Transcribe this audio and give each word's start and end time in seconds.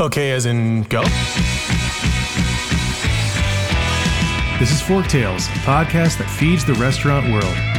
Okay, 0.00 0.30
as 0.30 0.46
in 0.46 0.84
go? 0.84 1.02
This 4.58 4.72
is 4.72 4.80
Fork 4.80 5.08
Tales, 5.08 5.46
a 5.48 5.60
podcast 5.60 6.16
that 6.16 6.34
feeds 6.38 6.64
the 6.64 6.72
restaurant 6.74 7.30
world. 7.30 7.69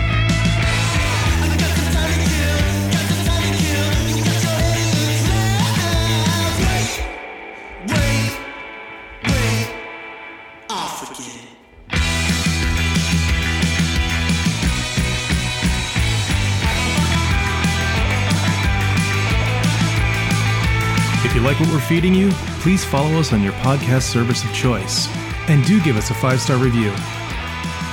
You 21.42 21.48
like 21.48 21.60
what 21.60 21.70
we're 21.70 21.80
feeding 21.80 22.14
you, 22.14 22.30
please 22.60 22.86
follow 22.86 23.20
us 23.20 23.34
on 23.34 23.42
your 23.42 23.54
podcast 23.54 24.04
service 24.04 24.44
of 24.44 24.54
choice. 24.54 25.08
And 25.48 25.66
do 25.66 25.82
give 25.82 25.98
us 25.98 26.10
a 26.10 26.14
five 26.14 26.42
star 26.42 26.58
review. 26.58 26.92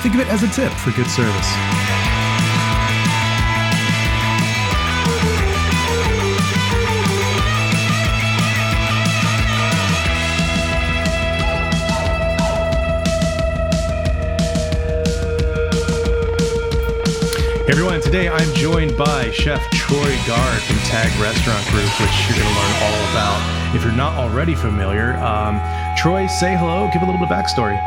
Think 0.01 0.15
of 0.15 0.21
it 0.21 0.27
as 0.27 0.43
a 0.43 0.47
tip 0.47 0.71
for 0.73 0.91
good 0.91 1.07
service. 1.07 1.88
Hey 17.69 17.73
everyone, 17.73 18.01
today 18.01 18.27
I'm 18.27 18.51
joined 18.55 18.97
by 18.97 19.29
Chef 19.29 19.61
Troy 19.69 20.17
Guard 20.25 20.59
from 20.63 20.77
Tag 20.77 21.07
Restaurant 21.21 21.63
Group, 21.67 21.85
which 22.01 22.27
you're 22.27 22.35
going 22.35 22.51
to 22.51 22.59
learn 22.59 22.73
all 22.81 23.11
about 23.11 23.75
if 23.75 23.83
you're 23.83 23.93
not 23.93 24.17
already 24.17 24.55
familiar. 24.55 25.13
Um, 25.17 25.61
Troy, 25.95 26.25
say 26.25 26.57
hello, 26.57 26.89
give 26.91 27.03
a 27.03 27.05
little 27.05 27.19
bit 27.19 27.29
of 27.29 27.37
backstory. 27.37 27.77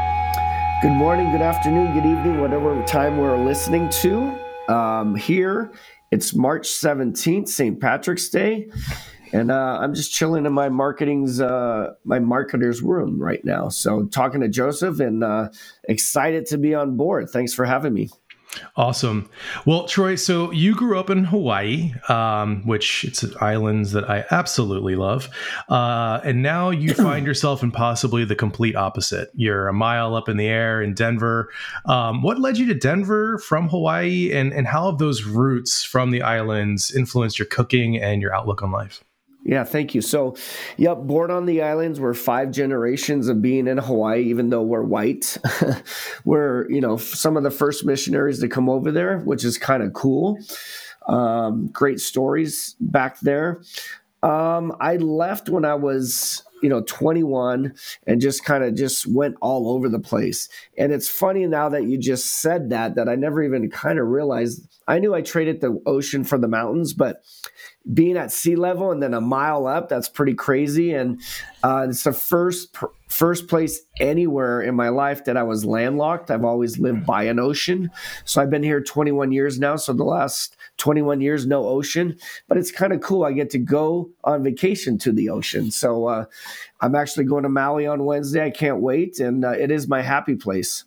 Good 0.83 0.93
morning, 0.93 1.33
good 1.33 1.43
afternoon, 1.43 1.95
good 1.95 2.07
evening, 2.07 2.41
whatever 2.41 2.81
time 2.85 3.19
we're 3.19 3.45
listening 3.45 3.89
to. 4.03 4.39
Um, 4.73 5.17
here, 5.17 5.73
it's 6.13 6.33
March 6.33 6.69
17th, 6.69 7.49
St. 7.49 7.81
Patrick's 7.81 8.29
Day. 8.29 8.71
And 9.33 9.51
uh, 9.51 9.79
I'm 9.81 9.95
just 9.95 10.13
chilling 10.13 10.47
in 10.47 10.53
my 10.53 10.69
marketing's 10.69 11.41
uh, 11.41 11.95
my 12.05 12.21
marketer's 12.21 12.83
room 12.83 13.19
right 13.19 13.45
now. 13.45 13.71
So 13.71 14.05
talking 14.05 14.43
to 14.43 14.49
Joseph 14.49 15.01
and 15.01 15.25
uh, 15.25 15.49
excited 15.89 16.47
to 16.47 16.59
be 16.59 16.75
on 16.75 16.97
board. 16.97 17.31
Thanks 17.31 17.55
for 17.55 17.65
having 17.65 17.95
me. 17.95 18.11
Awesome. 18.77 19.31
Well, 19.65 19.87
Troy, 19.87 20.15
so 20.17 20.51
you 20.51 20.75
grew 20.75 20.99
up 20.99 21.11
in 21.11 21.25
Hawaii, 21.25 21.93
um, 22.09 22.67
which 22.67 23.05
it's 23.05 23.25
islands 23.37 23.93
that 23.93 24.09
I 24.09 24.25
absolutely 24.31 24.95
love, 24.95 25.29
uh, 25.69 26.21
and 26.23 26.43
now 26.43 26.71
you 26.71 26.95
find 26.95 27.27
yourself 27.27 27.63
in 27.63 27.71
possibly 27.71 28.25
the 28.25 28.35
complete 28.35 28.77
opposite. 28.77 29.31
You're 29.35 29.69
a 29.69 29.73
mile 29.73 30.15
up 30.15 30.29
in 30.29 30.37
the 30.37 30.47
air 30.47 30.83
in 30.83 30.95
Denver. 30.95 31.51
Um, 31.87 32.23
what 32.23 32.39
led 32.39 32.59
you 32.59 32.67
to 32.67 32.75
Denver 32.75 33.39
from 33.39 33.69
Hawaii, 33.69 34.33
and 34.33 34.53
and 34.53 34.67
how 34.67 34.91
have 34.91 34.99
those 34.99 35.25
roots 35.25 35.83
from 35.83 36.11
the 36.11 36.23
islands 36.23 36.95
influenced 36.95 37.39
your 37.39 37.47
cooking 37.47 37.97
and 37.99 38.21
your 38.21 38.35
outlook 38.35 38.63
on 38.63 38.71
life? 38.71 39.03
Yeah, 39.45 39.65
thank 39.65 39.95
you. 39.95 40.03
So, 40.03 40.37
yep, 40.77 40.99
born 40.99 41.31
on 41.33 41.47
the 41.47 41.63
islands. 41.63 41.99
We're 41.99 42.15
five 42.15 42.53
generations 42.53 43.29
of 43.29 43.43
being 43.43 43.67
in 43.67 43.79
Hawaii, 43.79 44.23
even 44.23 44.51
though 44.51 44.63
we're 44.63 44.83
white. 44.83 45.37
we're, 46.25 46.71
you 46.71 46.81
know, 46.81 46.97
some 46.97 47.37
of 47.37 47.43
the 47.43 47.51
first 47.51 47.85
missionaries 47.85 48.39
to 48.41 48.49
come 48.49 48.69
over 48.69 48.93
there, 48.93 49.19
which 49.19 49.45
is 49.45 49.59
kind 49.59 49.83
of 49.83 49.93
cool. 49.95 50.39
Um, 51.09 51.67
great 51.69 51.99
stories 51.99 52.77
back 52.81 53.19
there. 53.21 53.63
Um, 54.23 54.77
I 54.79 54.97
left 54.99 55.49
when 55.49 55.65
I 55.65 55.75
was, 55.75 56.45
you 56.63 56.69
know, 56.69 56.83
21 56.83 57.75
and 58.07 58.21
just 58.21 58.45
kind 58.45 58.63
of 58.63 58.77
just 58.77 59.09
went 59.09 59.35
all 59.41 59.69
over 59.69 59.89
the 59.89 59.99
place. 59.99 60.49
And 60.79 60.93
it's 60.93 61.09
funny 61.09 61.45
now 61.47 61.69
that 61.71 61.85
you 61.85 61.99
just 61.99 62.41
said 62.41 62.71
that, 62.71 62.95
that 62.95 63.09
I 63.09 63.17
never 63.17 63.43
even 63.43 63.69
kind 63.69 63.99
of 63.99 64.07
realized. 64.07 64.69
I 64.87 65.01
knew 65.01 65.13
I 65.13 65.23
traded 65.23 65.61
the 65.61 65.83
ocean 65.87 66.23
for 66.23 66.39
the 66.39 66.47
mountains, 66.47 66.93
but 66.93 67.25
being 67.93 68.17
at 68.17 68.31
sea 68.31 68.57
level 68.57 68.93
and 68.93 69.03
then 69.03 69.15
a 69.15 69.21
mile 69.21 69.67
up 69.67 69.89
that's 69.89 70.09
pretty 70.09 70.35
crazy. 70.35 70.93
And 70.93 71.21
uh, 71.63 71.87
it's 71.89 72.05
the 72.05 72.13
first 72.13 72.77
first 73.09 73.47
place 73.47 73.81
anywhere 74.01 74.63
in 74.63 74.75
my 74.75 74.89
life 74.89 75.25
that 75.25 75.37
i 75.37 75.43
was 75.43 75.65
landlocked. 75.65 76.31
I've 76.31 76.45
always 76.45 76.79
lived 76.79 77.05
by 77.05 77.25
an 77.25 77.39
ocean. 77.39 77.91
So 78.25 78.41
i've 78.41 78.51
been 78.51 78.63
here 78.63 78.81
21 78.81 79.33
years 79.33 79.59
now. 79.59 79.77
So 79.77 79.93
the 79.93 80.05
last 80.05 80.57
21 80.79 81.21
years 81.21 81.47
no 81.47 81.67
ocean 81.67 82.17
but 82.49 82.57
it's 82.59 82.71
kind 82.71 82.93
of 82.93 83.01
cool. 83.01 83.25
I 83.25 83.33
get 83.33 83.51
to 83.51 83.59
go 83.59 84.11
on 84.25 84.43
vacation 84.43 84.99
to 84.99 85.13
the 85.13 85.29
ocean. 85.29 85.71
So 85.71 86.07
uh, 86.07 86.25
i'm 86.81 86.95
actually 86.95 87.25
going 87.25 87.43
to 87.43 87.49
maui 87.49 87.87
on 87.87 88.05
wednesday. 88.05 88.45
I 88.45 88.51
can't 88.51 88.81
wait. 88.81 89.19
And 89.19 89.45
uh, 89.45 89.51
it 89.51 89.71
is 89.71 89.89
my 89.89 90.03
happy 90.03 90.37
place 90.37 90.85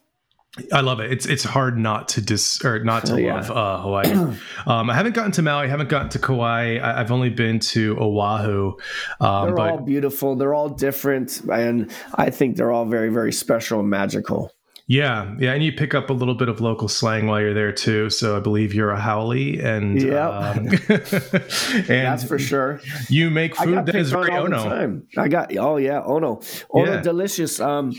I 0.72 0.82
love 0.82 1.00
it. 1.00 1.12
It's 1.12 1.26
it's 1.26 1.44
hard 1.44 1.78
not 1.78 2.08
to 2.10 2.22
dis 2.22 2.64
or 2.64 2.84
not 2.84 3.06
to 3.08 3.14
oh, 3.14 3.18
yeah. 3.18 3.36
love 3.36 3.52
uh, 3.52 3.82
Hawaii. 3.82 4.12
um, 4.68 4.90
I 4.90 4.94
haven't 4.94 5.14
gotten 5.14 5.32
to 5.34 5.42
Maui. 5.42 5.66
I 5.66 5.68
haven't 5.68 5.90
gotten 5.90 6.10
to 6.10 6.20
Kauai. 6.20 6.80
I, 6.82 6.98
have 6.98 7.12
only 7.12 7.30
been 7.30 7.60
to 7.60 7.98
Oahu. 8.00 8.78
Um, 9.20 9.46
they're 9.48 9.56
but, 9.56 9.70
all 9.72 9.78
beautiful. 9.80 10.36
They're 10.36 10.54
all 10.54 10.70
different, 10.70 11.42
and 11.52 11.92
I 12.16 12.30
think 12.30 12.56
they're 12.56 12.72
all 12.72 12.86
very 12.86 13.10
very 13.10 13.34
special 13.34 13.82
and 13.82 13.90
magical. 13.90 14.52
Yeah, 14.88 15.34
yeah, 15.40 15.54
and 15.54 15.64
you 15.64 15.74
pick 15.74 15.96
up 15.96 16.12
a 16.12 16.14
little 16.14 16.36
bit 16.36 16.48
of 16.48 16.62
local 16.62 16.88
slang 16.88 17.26
while 17.26 17.42
you're 17.42 17.56
there 17.56 17.72
too. 17.72 18.12
So 18.12 18.38
I 18.38 18.40
believe 18.40 18.72
you're 18.72 18.92
a 18.92 19.02
haole, 19.02 19.32
and 19.32 20.00
yeah, 20.00 20.30
um, 20.30 20.58
and 20.68 21.88
that's 21.88 22.24
for 22.24 22.38
sure. 22.38 22.80
You 23.10 23.32
make 23.32 23.56
food 23.56 23.88
that 23.88 23.96
is 23.96 24.12
very 24.12 24.32
ono. 24.32 25.02
I 25.18 25.28
got 25.28 25.58
oh 25.58 25.78
yeah, 25.78 26.04
ono, 26.04 26.40
ono 26.70 26.94
yeah. 26.94 27.02
delicious. 27.02 27.60
Um, 27.60 27.94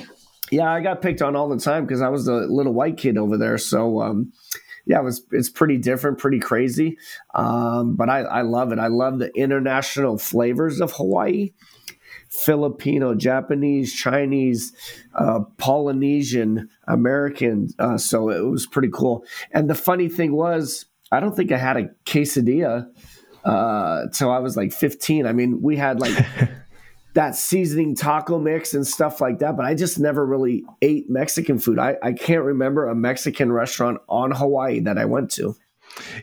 yeah, 0.50 0.70
I 0.70 0.80
got 0.80 1.02
picked 1.02 1.22
on 1.22 1.36
all 1.36 1.48
the 1.48 1.58
time 1.58 1.86
because 1.86 2.02
I 2.02 2.08
was 2.08 2.26
the 2.26 2.46
little 2.46 2.72
white 2.72 2.96
kid 2.96 3.18
over 3.18 3.36
there. 3.36 3.58
So, 3.58 4.00
um, 4.02 4.32
yeah, 4.86 5.00
it 5.00 5.04
was 5.04 5.24
it's 5.32 5.50
pretty 5.50 5.78
different, 5.78 6.18
pretty 6.18 6.38
crazy, 6.38 6.96
um, 7.34 7.96
but 7.96 8.08
I, 8.08 8.20
I 8.20 8.42
love 8.42 8.72
it. 8.72 8.78
I 8.78 8.86
love 8.86 9.18
the 9.18 9.32
international 9.34 10.18
flavors 10.18 10.80
of 10.80 10.92
Hawaii. 10.92 11.50
Filipino, 12.28 13.14
Japanese, 13.14 13.94
Chinese, 13.94 14.72
uh, 15.14 15.40
Polynesian, 15.58 16.68
American. 16.88 17.68
Uh, 17.78 17.96
so 17.96 18.30
it 18.30 18.40
was 18.40 18.66
pretty 18.66 18.90
cool. 18.92 19.24
And 19.52 19.70
the 19.70 19.76
funny 19.76 20.08
thing 20.08 20.32
was, 20.32 20.86
I 21.12 21.20
don't 21.20 21.36
think 21.36 21.52
I 21.52 21.56
had 21.56 21.76
a 21.76 21.88
quesadilla 22.04 22.88
uh, 23.44 24.06
till 24.12 24.30
I 24.30 24.40
was 24.40 24.56
like 24.56 24.72
15. 24.72 25.24
I 25.26 25.32
mean, 25.32 25.62
we 25.62 25.76
had 25.76 26.00
like 26.00 26.26
that 27.16 27.34
seasoning 27.34 27.94
taco 27.94 28.38
mix 28.38 28.74
and 28.74 28.86
stuff 28.86 29.22
like 29.22 29.38
that. 29.38 29.56
But 29.56 29.64
I 29.64 29.74
just 29.74 29.98
never 29.98 30.24
really 30.24 30.64
ate 30.82 31.08
Mexican 31.08 31.58
food. 31.58 31.78
I, 31.78 31.96
I 32.02 32.12
can't 32.12 32.44
remember 32.44 32.86
a 32.88 32.94
Mexican 32.94 33.50
restaurant 33.50 33.98
on 34.08 34.30
Hawaii 34.32 34.80
that 34.80 34.98
I 34.98 35.06
went 35.06 35.30
to. 35.32 35.56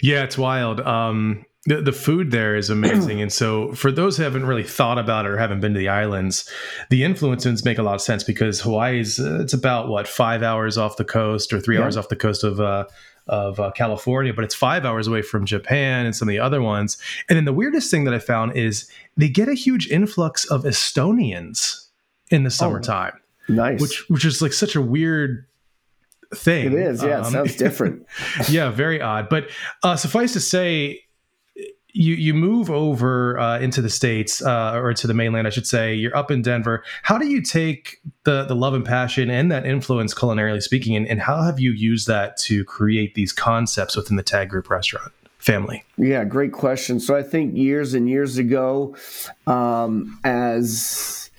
Yeah, 0.01 0.23
it's 0.23 0.37
wild. 0.37 0.81
Um, 0.81 1.45
the, 1.65 1.81
the 1.81 1.91
food 1.91 2.29
there 2.29 2.55
is 2.55 2.69
amazing. 2.69 3.21
and 3.21 3.33
so, 3.33 3.71
for 3.73 3.91
those 3.91 4.17
who 4.17 4.23
haven't 4.23 4.45
really 4.45 4.63
thought 4.63 4.99
about 4.99 5.25
it 5.25 5.29
or 5.29 5.37
haven't 5.37 5.61
been 5.61 5.73
to 5.73 5.79
the 5.79 5.89
islands, 5.89 6.47
the 6.91 7.03
influences 7.03 7.65
make 7.65 7.79
a 7.79 7.83
lot 7.83 7.95
of 7.95 8.01
sense 8.01 8.23
because 8.23 8.61
Hawaii 8.61 8.99
is 8.99 9.19
uh, 9.19 9.39
it's 9.41 9.53
about 9.53 9.87
what 9.87 10.07
five 10.07 10.43
hours 10.43 10.77
off 10.77 10.97
the 10.97 11.05
coast 11.05 11.53
or 11.53 11.59
three 11.59 11.77
yeah. 11.77 11.83
hours 11.83 11.97
off 11.97 12.09
the 12.09 12.15
coast 12.15 12.43
of 12.43 12.59
uh, 12.59 12.85
of 13.27 13.59
uh, 13.59 13.71
California, 13.71 14.33
but 14.33 14.43
it's 14.43 14.55
five 14.55 14.85
hours 14.85 15.07
away 15.07 15.21
from 15.21 15.45
Japan 15.45 16.05
and 16.05 16.15
some 16.15 16.27
of 16.27 16.31
the 16.31 16.39
other 16.39 16.61
ones. 16.61 16.97
And 17.29 17.37
then 17.37 17.45
the 17.45 17.53
weirdest 17.53 17.89
thing 17.89 18.03
that 18.03 18.13
I 18.13 18.19
found 18.19 18.55
is 18.57 18.89
they 19.15 19.29
get 19.29 19.47
a 19.47 19.53
huge 19.53 19.87
influx 19.89 20.45
of 20.45 20.63
Estonians 20.63 21.87
in 22.29 22.43
the 22.43 22.47
oh, 22.47 22.49
summertime. 22.49 23.13
Oh, 23.49 23.53
nice. 23.53 23.81
Which 23.81 24.09
which 24.09 24.25
is 24.25 24.41
like 24.41 24.53
such 24.53 24.75
a 24.75 24.81
weird 24.81 25.45
thing. 26.35 26.67
It 26.67 26.73
is, 26.73 27.03
yeah. 27.03 27.19
Um, 27.19 27.27
it 27.27 27.31
sounds 27.31 27.55
different. 27.55 28.05
yeah, 28.49 28.69
very 28.69 29.01
odd. 29.01 29.29
But 29.29 29.49
uh, 29.83 29.95
suffice 29.95 30.33
to 30.33 30.39
say, 30.39 31.02
you 31.93 32.15
you 32.15 32.33
move 32.33 32.69
over 32.69 33.39
uh, 33.39 33.59
into 33.59 33.81
the 33.81 33.89
states 33.89 34.41
uh, 34.41 34.73
or 34.75 34.93
to 34.93 35.07
the 35.07 35.13
mainland, 35.13 35.47
I 35.47 35.51
should 35.51 35.67
say. 35.67 35.93
You're 35.93 36.15
up 36.15 36.31
in 36.31 36.41
Denver. 36.41 36.83
How 37.03 37.17
do 37.17 37.27
you 37.27 37.41
take 37.41 37.99
the 38.23 38.45
the 38.45 38.55
love 38.55 38.73
and 38.73 38.83
passion 38.83 39.29
and 39.29 39.51
that 39.51 39.65
influence, 39.65 40.13
culinarily 40.13 40.61
speaking, 40.61 40.95
and, 40.95 41.07
and 41.07 41.21
how 41.21 41.41
have 41.43 41.59
you 41.59 41.71
used 41.71 42.07
that 42.07 42.35
to 42.37 42.65
create 42.65 43.13
these 43.13 43.31
concepts 43.31 43.95
within 43.95 44.17
the 44.17 44.23
Tag 44.23 44.49
Group 44.49 44.69
restaurant 44.69 45.11
family? 45.37 45.83
Yeah, 45.97 46.23
great 46.23 46.51
question. 46.51 46.99
So 46.99 47.15
I 47.15 47.21
think 47.21 47.55
years 47.55 47.93
and 47.93 48.09
years 48.09 48.37
ago, 48.37 48.95
um, 49.45 50.19
as 50.23 51.29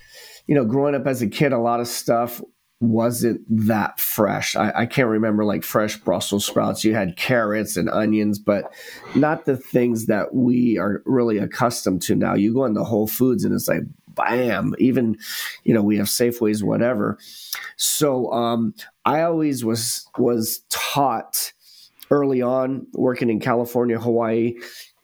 you 0.47 0.55
know, 0.55 0.63
growing 0.63 0.95
up 0.95 1.05
as 1.05 1.21
a 1.21 1.27
kid, 1.27 1.51
a 1.51 1.59
lot 1.59 1.81
of 1.81 1.87
stuff 1.87 2.41
wasn't 2.81 3.41
that 3.49 3.99
fresh. 3.99 4.55
I, 4.55 4.71
I, 4.75 4.85
can't 4.85 5.07
remember 5.07 5.45
like 5.45 5.63
fresh 5.63 5.97
Brussels 5.97 6.45
sprouts. 6.45 6.83
You 6.83 6.93
had 6.93 7.15
carrots 7.15 7.77
and 7.77 7.89
onions, 7.89 8.37
but 8.37 8.73
not 9.15 9.45
the 9.45 9.55
things 9.55 10.07
that 10.07 10.35
we 10.35 10.77
are 10.77 11.01
really 11.05 11.37
accustomed 11.37 12.01
to 12.03 12.15
now. 12.15 12.33
You 12.33 12.53
go 12.53 12.65
into 12.65 12.83
Whole 12.83 13.07
Foods 13.07 13.45
and 13.45 13.53
it's 13.53 13.69
like, 13.69 13.83
bam, 14.07 14.75
even, 14.77 15.17
you 15.63 15.73
know, 15.73 15.81
we 15.81 15.97
have 15.97 16.07
Safeways, 16.07 16.63
whatever. 16.63 17.17
So 17.77 18.31
um, 18.31 18.73
I 19.05 19.21
always 19.21 19.63
was 19.63 20.07
was 20.17 20.63
taught 20.69 21.53
early 22.11 22.41
on 22.41 22.87
working 22.93 23.29
in 23.29 23.39
California, 23.39 23.99
Hawaii, 23.99 24.55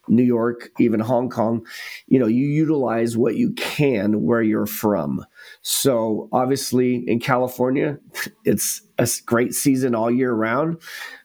New 0.07 0.24
York, 0.24 0.69
even 0.79 1.00
Hong 1.00 1.29
Kong, 1.29 1.65
you 2.07 2.19
know, 2.19 2.27
you 2.27 2.45
utilize 2.45 3.15
what 3.17 3.35
you 3.35 3.51
can 3.53 4.24
where 4.24 4.41
you're 4.41 4.65
from. 4.65 5.25
So 5.61 6.29
obviously 6.31 7.07
in 7.07 7.19
California, 7.19 7.99
it's 8.45 8.81
a 8.97 9.07
great 9.25 9.53
season 9.53 9.95
all 9.95 10.11
year 10.11 10.33
round. 10.33 10.81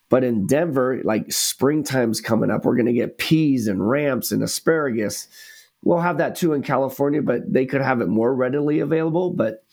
But 0.09 0.23
in 0.23 0.47
Denver, 0.47 1.01
like 1.05 1.33
springtime's 1.33 2.21
coming 2.21 2.51
up, 2.51 2.65
we're 2.65 2.77
going 2.77 2.87
to 2.87 2.93
get 2.93 3.19
peas 3.19 3.67
and 3.67 3.89
ramps 3.89 4.31
and 4.31 4.43
asparagus. 4.43 5.27
We'll 5.83 5.99
have 5.99 6.19
that 6.19 6.37
too 6.37 6.53
in 6.53 6.63
California, 6.63 7.23
but 7.23 7.53
they 7.53 7.67
could 7.67 7.81
have 7.81 8.01
it 8.01 8.09
more 8.09 8.35
readily 8.35 8.79
available. 8.79 9.31
But 9.31 9.65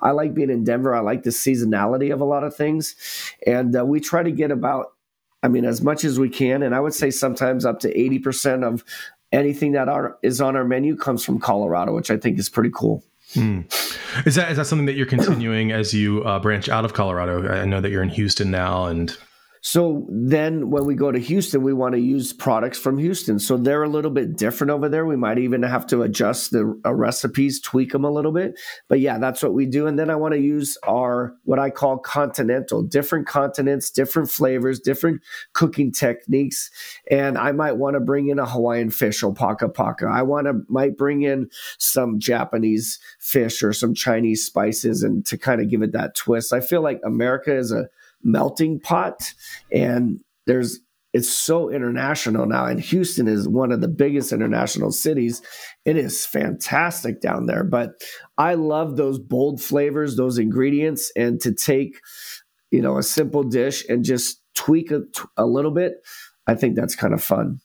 I 0.00 0.12
like 0.12 0.34
being 0.34 0.50
in 0.50 0.64
Denver. 0.64 0.94
I 0.94 1.00
like 1.00 1.24
the 1.24 1.30
seasonality 1.30 2.12
of 2.12 2.20
a 2.20 2.24
lot 2.24 2.42
of 2.42 2.56
things. 2.56 2.96
And 3.46 3.76
uh, 3.76 3.84
we 3.84 4.00
try 4.00 4.22
to 4.22 4.32
get 4.32 4.50
about 4.50 4.92
I 5.42 5.48
mean, 5.48 5.64
as 5.64 5.82
much 5.82 6.04
as 6.04 6.18
we 6.18 6.28
can. 6.28 6.62
And 6.62 6.74
I 6.74 6.80
would 6.80 6.94
say 6.94 7.10
sometimes 7.10 7.64
up 7.64 7.80
to 7.80 7.92
80% 7.92 8.64
of 8.64 8.84
anything 9.32 9.72
that 9.72 9.88
are, 9.88 10.18
is 10.22 10.40
on 10.40 10.56
our 10.56 10.64
menu 10.64 10.96
comes 10.96 11.24
from 11.24 11.40
Colorado, 11.40 11.94
which 11.94 12.10
I 12.10 12.16
think 12.16 12.38
is 12.38 12.48
pretty 12.48 12.70
cool. 12.72 13.02
Mm. 13.34 14.26
Is 14.26 14.34
that 14.34 14.50
is 14.50 14.56
that 14.58 14.66
something 14.66 14.86
that 14.86 14.94
you're 14.94 15.06
continuing 15.06 15.72
as 15.72 15.94
you 15.94 16.22
uh, 16.24 16.38
branch 16.38 16.68
out 16.68 16.84
of 16.84 16.92
Colorado? 16.92 17.48
I 17.48 17.64
know 17.64 17.80
that 17.80 17.90
you're 17.90 18.02
in 18.02 18.10
Houston 18.10 18.50
now, 18.50 18.86
and 18.86 19.16
so 19.64 20.08
then 20.10 20.70
when 20.70 20.84
we 20.86 20.96
go 20.96 21.12
to 21.12 21.20
Houston, 21.20 21.62
we 21.62 21.72
want 21.72 21.94
to 21.94 22.00
use 22.00 22.32
products 22.32 22.80
from 22.80 22.98
Houston. 22.98 23.38
So 23.38 23.56
they're 23.56 23.84
a 23.84 23.88
little 23.88 24.10
bit 24.10 24.36
different 24.36 24.72
over 24.72 24.88
there. 24.88 25.06
We 25.06 25.16
might 25.16 25.38
even 25.38 25.62
have 25.62 25.86
to 25.86 26.02
adjust 26.02 26.50
the 26.50 26.80
uh, 26.84 26.92
recipes, 26.92 27.60
tweak 27.60 27.92
them 27.92 28.04
a 28.04 28.10
little 28.10 28.32
bit. 28.32 28.58
But 28.88 28.98
yeah, 28.98 29.18
that's 29.18 29.40
what 29.40 29.54
we 29.54 29.66
do. 29.66 29.86
And 29.86 29.96
then 29.96 30.10
I 30.10 30.16
want 30.16 30.34
to 30.34 30.40
use 30.40 30.76
our, 30.82 31.36
what 31.44 31.60
I 31.60 31.70
call 31.70 31.98
continental, 31.98 32.82
different 32.82 33.28
continents, 33.28 33.88
different 33.88 34.32
flavors, 34.32 34.80
different 34.80 35.22
cooking 35.52 35.92
techniques. 35.92 36.68
And 37.08 37.38
I 37.38 37.52
might 37.52 37.76
want 37.76 37.94
to 37.94 38.00
bring 38.00 38.30
in 38.30 38.40
a 38.40 38.46
Hawaiian 38.46 38.90
fish 38.90 39.22
or 39.22 39.32
paka 39.32 39.68
paka. 39.68 40.06
I 40.06 40.22
want 40.22 40.48
to, 40.48 40.54
might 40.68 40.96
bring 40.96 41.22
in 41.22 41.48
some 41.78 42.18
Japanese 42.18 42.98
fish 43.20 43.62
or 43.62 43.72
some 43.72 43.94
Chinese 43.94 44.44
spices 44.44 45.04
and 45.04 45.24
to 45.26 45.38
kind 45.38 45.60
of 45.60 45.70
give 45.70 45.82
it 45.82 45.92
that 45.92 46.16
twist. 46.16 46.52
I 46.52 46.58
feel 46.58 46.82
like 46.82 47.00
America 47.04 47.56
is 47.56 47.70
a, 47.70 47.88
melting 48.22 48.80
pot. 48.80 49.32
And 49.72 50.20
there's 50.46 50.80
it's 51.12 51.28
so 51.28 51.68
international 51.68 52.46
now 52.46 52.64
and 52.64 52.80
houston 52.80 53.28
is 53.28 53.46
one 53.46 53.70
of 53.70 53.82
the 53.82 53.88
biggest 53.88 54.32
international 54.32 54.90
cities. 54.90 55.42
It 55.84 55.96
is 55.96 56.24
fantastic 56.24 57.20
down 57.20 57.46
there 57.46 57.64
but 57.64 58.02
i 58.38 58.54
love 58.54 58.96
those 58.96 59.18
bold 59.18 59.60
flavors 59.60 60.16
those 60.16 60.38
ingredients 60.38 61.12
and 61.14 61.40
to 61.42 61.52
take 61.52 62.00
you 62.70 62.80
know 62.80 62.96
a 62.96 63.02
simple 63.02 63.42
dish 63.42 63.86
and 63.88 64.04
just 64.04 64.40
tweak 64.54 64.90
it 64.90 65.02
a 65.36 65.44
little 65.44 65.70
bit 65.70 65.96
i 66.46 66.54
think 66.54 66.76
that's 66.76 66.96
kind 66.96 67.12
of 67.14 67.22
fun. 67.22 67.60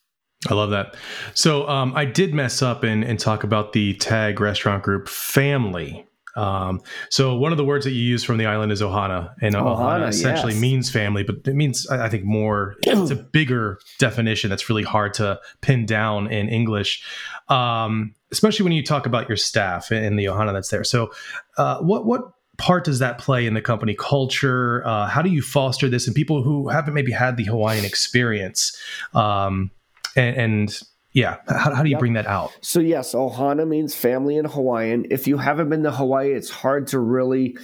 I 0.48 0.54
love 0.54 0.70
that. 0.70 0.96
So 1.34 1.68
um, 1.68 1.94
I 1.96 2.06
did 2.06 2.34
mess 2.34 2.62
up 2.62 2.84
and, 2.84 3.04
and 3.04 3.20
talk 3.20 3.44
about 3.44 3.74
the 3.74 3.96
Tag 3.96 4.40
Restaurant 4.40 4.84
Group 4.84 5.10
family 5.10 6.06
um, 6.38 6.82
so 7.10 7.36
one 7.36 7.52
of 7.52 7.58
the 7.58 7.66
words 7.66 7.84
that 7.86 7.92
you 7.92 8.02
use 8.02 8.24
from 8.24 8.38
the 8.38 8.46
island 8.46 8.72
is 8.72 8.82
ohana, 8.82 9.34
and 9.42 9.56
ohana, 9.56 9.78
ohana 9.78 10.08
essentially 10.10 10.54
yes. 10.54 10.62
means 10.62 10.90
family, 10.92 11.24
but 11.24 11.38
it 11.46 11.56
means 11.56 11.88
I 11.88 12.08
think 12.10 12.24
more. 12.24 12.76
it's 12.84 13.12
a 13.12 13.16
bigger 13.34 13.80
definition 13.98 14.50
that's 14.50 14.70
really 14.70 14.84
hard 14.84 15.16
to 15.16 15.40
pin 15.62 15.86
down 15.86 16.32
in 16.32 16.48
English, 16.48 17.04
um, 17.50 18.14
especially 18.32 18.64
when 18.64 18.74
you 18.74 18.84
talk 18.84 19.08
about 19.08 19.28
your 19.28 19.38
staff 19.38 19.90
and 19.92 20.18
the 20.18 20.26
ohana 20.26 20.54
that's 20.54 20.70
there. 20.70 20.84
So, 20.84 21.12
uh, 21.58 21.80
what 21.80 22.06
what 22.06 22.22
part 22.58 22.84
does 22.84 23.00
that 23.00 23.18
play 23.18 23.48
in 23.48 23.56
the 23.56 23.62
company 23.62 23.96
culture? 23.96 24.86
Uh, 24.86 25.08
how 25.08 25.24
do 25.24 25.32
you 25.32 25.42
foster 25.42 25.90
this 25.90 26.08
in 26.08 26.14
people 26.14 26.44
who 26.44 26.70
haven't 26.70 26.94
maybe 26.94 27.12
had 27.12 27.38
the 27.38 27.46
Hawaiian 27.46 27.86
experience? 27.86 28.78
Um, 29.16 29.72
and, 30.16 30.36
and 30.36 30.82
yeah. 31.14 31.38
How, 31.48 31.76
how 31.76 31.84
do 31.84 31.90
you 31.90 31.94
yep. 31.94 32.00
bring 32.00 32.14
that 32.14 32.28
out? 32.28 32.58
So, 32.62 32.80
yes, 32.80 33.14
Ohana 33.14 33.68
means 33.68 33.96
family 33.96 34.38
in 34.38 34.46
Hawaiian. 34.46 35.06
If 35.10 35.28
you 35.28 35.38
haven't 35.38 35.70
been 35.70 35.84
to 35.84 35.92
Hawaii, 35.92 36.32
it's 36.34 36.50
hard 36.50 36.88
to 36.88 37.00
really 37.00 37.58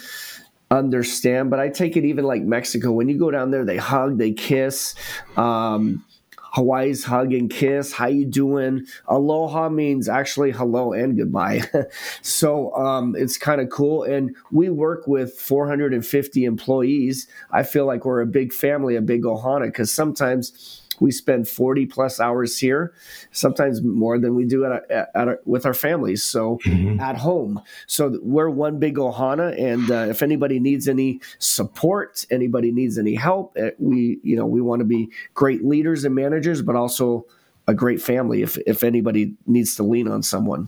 understand, 0.71 1.49
but 1.49 1.59
I 1.59 1.69
take 1.69 1.95
it 1.95 2.05
even 2.05 2.25
like 2.25 2.41
Mexico. 2.41 2.91
When 2.91 3.09
you 3.09 3.17
go 3.17 3.31
down 3.31 3.51
there, 3.51 3.65
they 3.65 3.77
hug, 3.77 4.17
they 4.17 4.31
kiss. 4.31 4.95
Um, 5.37 6.03
Hawaii's 6.53 7.03
hug 7.03 7.33
and 7.33 7.49
kiss. 7.49 7.93
How 7.93 8.05
you 8.07 8.25
doing? 8.25 8.85
Aloha 9.07 9.69
means 9.69 10.07
actually 10.07 10.51
hello 10.51 10.93
and 10.93 11.17
goodbye. 11.17 11.63
so 12.21 12.73
um, 12.75 13.15
it's 13.17 13.37
kind 13.37 13.59
of 13.59 13.69
cool. 13.69 14.03
And 14.03 14.35
we 14.51 14.69
work 14.69 15.07
with 15.07 15.33
450 15.33 16.45
employees. 16.45 17.27
I 17.51 17.63
feel 17.63 17.87
like 17.87 18.05
we're 18.05 18.21
a 18.21 18.27
big 18.27 18.53
family, 18.53 18.95
a 18.95 19.01
big 19.01 19.23
ohana, 19.23 19.65
because 19.65 19.91
sometimes 19.91 20.82
we 20.99 21.11
spend 21.11 21.47
40 21.47 21.85
plus 21.85 22.19
hours 22.19 22.57
here, 22.57 22.93
sometimes 23.31 23.81
more 23.81 24.19
than 24.19 24.35
we 24.35 24.45
do 24.45 24.65
at, 24.65 24.89
at, 24.91 25.09
at 25.15 25.27
our, 25.27 25.39
with 25.45 25.65
our 25.65 25.73
families. 25.73 26.23
So 26.23 26.59
mm-hmm. 26.65 26.99
at 26.99 27.17
home. 27.17 27.61
So 27.87 28.19
we're 28.21 28.49
one 28.49 28.79
big 28.79 28.95
Ohana. 28.95 29.59
And 29.59 29.89
uh, 29.89 30.07
if 30.09 30.21
anybody 30.21 30.59
needs 30.59 30.87
any 30.87 31.19
support, 31.39 32.25
anybody 32.31 32.71
needs 32.71 32.97
any 32.97 33.15
help, 33.15 33.55
eh, 33.57 33.71
we, 33.77 34.19
you 34.23 34.35
know, 34.35 34.45
we 34.45 34.61
want 34.61 34.79
to 34.79 34.85
be 34.85 35.09
great 35.33 35.63
leaders 35.65 36.05
and 36.05 36.15
managers, 36.15 36.61
but 36.61 36.75
also 36.75 37.25
a 37.67 37.73
great 37.73 38.01
family 38.01 38.41
if, 38.41 38.57
if 38.67 38.83
anybody 38.83 39.35
needs 39.45 39.75
to 39.75 39.83
lean 39.83 40.07
on 40.07 40.21
someone. 40.21 40.67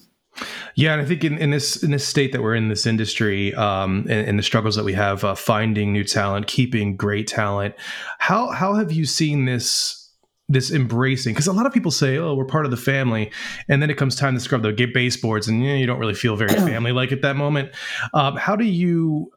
Yeah, 0.75 0.94
and 0.94 1.01
I 1.01 1.06
think 1.06 1.24
in, 1.24 1.38
in 1.38 1.51
this 1.51 1.81
in 1.81 1.92
this 1.92 2.06
state 2.06 2.33
that 2.33 2.42
we're 2.42 2.56
in, 2.56 2.68
this 2.68 2.86
industry, 2.86 3.54
um, 3.56 4.00
and, 4.10 4.28
and 4.28 4.39
the 4.39 4.44
struggles 4.44 4.75
that 4.75 4.83
we 4.83 4.94
have 4.94 5.24
uh, 5.24 5.36
finding 5.36 5.94
new 5.94 6.04
talent, 6.04 6.48
keeping 6.48 6.98
great 6.98 7.28
talent, 7.28 7.75
how 8.19 8.51
how 8.51 8.74
have 8.74 8.92
you 8.92 9.06
seen 9.06 9.45
this 9.45 10.05
this 10.47 10.71
embracing 10.71 11.33
because 11.33 11.47
a 11.47 11.53
lot 11.53 11.65
of 11.65 11.74
people 11.74 11.89
say 11.89 12.18
oh 12.18 12.36
we're 12.36 12.45
part 12.45 12.65
of 12.65 12.71
the 12.71 12.77
family 12.77 13.31
and 13.68 13.81
then 13.81 13.89
it 13.89 13.97
comes 13.97 14.15
time 14.15 14.36
to 14.36 14.39
scrub 14.39 14.62
the 14.62 14.71
get 14.71 14.94
baseboards 14.94 15.47
and 15.47 15.63
you, 15.63 15.69
know, 15.69 15.75
you 15.75 15.88
don't 15.88 16.00
really 16.00 16.13
feel 16.13 16.36
very 16.36 16.53
family 16.53 16.92
like 16.92 17.12
at 17.12 17.21
that 17.21 17.36
moment. 17.36 17.71
Um, 18.13 18.36
how 18.36 18.56
do 18.56 18.65
you 18.65 19.31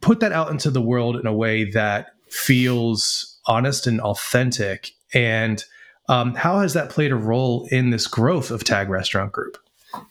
put 0.00 0.20
that 0.20 0.32
out 0.32 0.50
into 0.50 0.70
the 0.70 0.80
world 0.80 1.16
in 1.16 1.26
a 1.26 1.32
way 1.32 1.64
that 1.70 2.10
feels 2.28 3.40
honest 3.46 3.86
and 3.86 4.00
authentic? 4.00 4.92
And 5.12 5.64
um, 6.08 6.34
how 6.34 6.60
has 6.60 6.74
that 6.74 6.90
played 6.90 7.10
a 7.10 7.16
role 7.16 7.66
in 7.70 7.90
this 7.90 8.06
growth 8.06 8.50
of 8.50 8.62
tag 8.62 8.88
restaurant 8.88 9.32
group? 9.32 9.58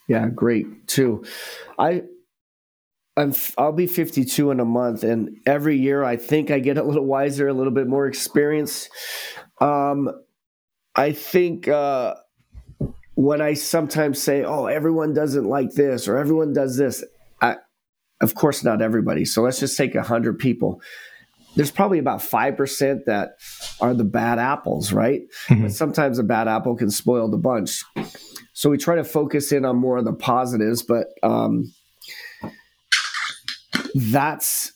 Yeah 0.08 0.28
great 0.28 0.88
too. 0.88 1.24
I 1.80 2.04
I'm, 3.16 3.34
I'll 3.58 3.72
be 3.72 3.88
52 3.88 4.52
in 4.52 4.60
a 4.60 4.66
month, 4.66 5.04
and 5.04 5.38
every 5.48 5.76
year 5.76 6.04
I 6.04 6.18
think 6.18 6.52
I 6.52 6.60
get 6.60 6.78
a 6.78 6.84
little 6.84 7.04
wiser, 7.04 7.48
a 7.48 7.54
little 7.54 7.74
bit 7.74 7.88
more 7.88 8.06
experience. 8.06 8.90
Um, 9.60 10.10
I 10.96 11.12
think 11.12 11.68
uh, 11.68 12.16
when 13.16 13.42
I 13.42 13.54
sometimes 13.54 14.22
say, 14.22 14.44
"Oh, 14.44 14.66
everyone 14.66 15.14
doesn't 15.14 15.46
like 15.46 15.72
this" 15.74 16.08
or 16.08 16.18
"Everyone 16.18 16.54
does 16.54 16.78
this," 16.78 17.04
I, 17.42 17.58
of 18.22 18.36
course, 18.36 18.64
not 18.64 18.82
everybody. 18.82 19.26
So 19.26 19.42
let's 19.42 19.60
just 19.60 19.78
take 19.78 19.96
a 19.96 20.04
hundred 20.04 20.40
people. 20.40 20.82
There's 21.56 21.72
probably 21.72 22.00
about 22.00 22.22
five 22.22 22.58
percent 22.58 23.06
that 23.08 23.38
are 23.82 23.94
the 23.94 24.04
bad 24.04 24.40
apples, 24.40 24.94
right? 24.94 25.22
Mm-hmm. 25.48 25.64
But 25.64 25.72
sometimes 25.72 26.20
a 26.20 26.24
bad 26.24 26.48
apple 26.48 26.76
can 26.76 26.92
spoil 26.92 27.30
the 27.30 27.38
bunch. 27.38 27.84
So 28.54 28.70
we 28.70 28.78
try 28.78 28.96
to 28.96 29.04
focus 29.04 29.52
in 29.52 29.66
on 29.66 29.78
more 29.78 29.98
of 29.98 30.06
the 30.06 30.14
positives, 30.14 30.82
but 30.82 31.08
um, 31.22 31.74
that's 33.96 34.74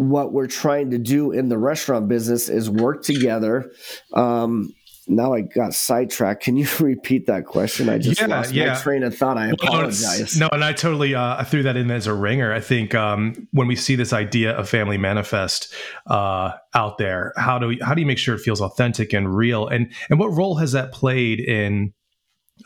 what 0.00 0.32
we're 0.32 0.46
trying 0.46 0.92
to 0.92 0.98
do 0.98 1.30
in 1.30 1.50
the 1.50 1.58
restaurant 1.58 2.08
business 2.08 2.48
is 2.48 2.70
work 2.70 3.02
together. 3.02 3.70
Um, 4.14 4.72
now 5.06 5.34
I 5.34 5.42
got 5.42 5.74
sidetracked. 5.74 6.42
Can 6.42 6.56
you 6.56 6.66
repeat 6.80 7.26
that 7.26 7.44
question? 7.44 7.90
I 7.90 7.98
just 7.98 8.18
yeah, 8.18 8.26
lost 8.28 8.54
yeah. 8.54 8.72
my 8.72 8.80
train 8.80 9.02
of 9.02 9.14
thought. 9.14 9.36
I 9.36 9.48
apologize. 9.48 10.38
No, 10.38 10.48
and 10.52 10.64
I 10.64 10.72
totally 10.72 11.14
uh, 11.14 11.36
I 11.36 11.44
threw 11.44 11.62
that 11.64 11.76
in 11.76 11.90
as 11.90 12.06
a 12.06 12.14
ringer. 12.14 12.50
I 12.50 12.60
think 12.60 12.94
um, 12.94 13.46
when 13.50 13.68
we 13.68 13.76
see 13.76 13.94
this 13.94 14.14
idea 14.14 14.52
of 14.56 14.70
family 14.70 14.96
manifest 14.96 15.74
uh, 16.06 16.52
out 16.72 16.96
there, 16.96 17.34
how 17.36 17.58
do 17.58 17.66
we 17.66 17.78
how 17.82 17.92
do 17.92 18.00
you 18.00 18.06
make 18.06 18.18
sure 18.18 18.34
it 18.34 18.40
feels 18.40 18.62
authentic 18.62 19.12
and 19.12 19.36
real? 19.36 19.68
And 19.68 19.92
and 20.08 20.18
what 20.18 20.28
role 20.28 20.54
has 20.54 20.72
that 20.72 20.92
played 20.92 21.40
in 21.40 21.92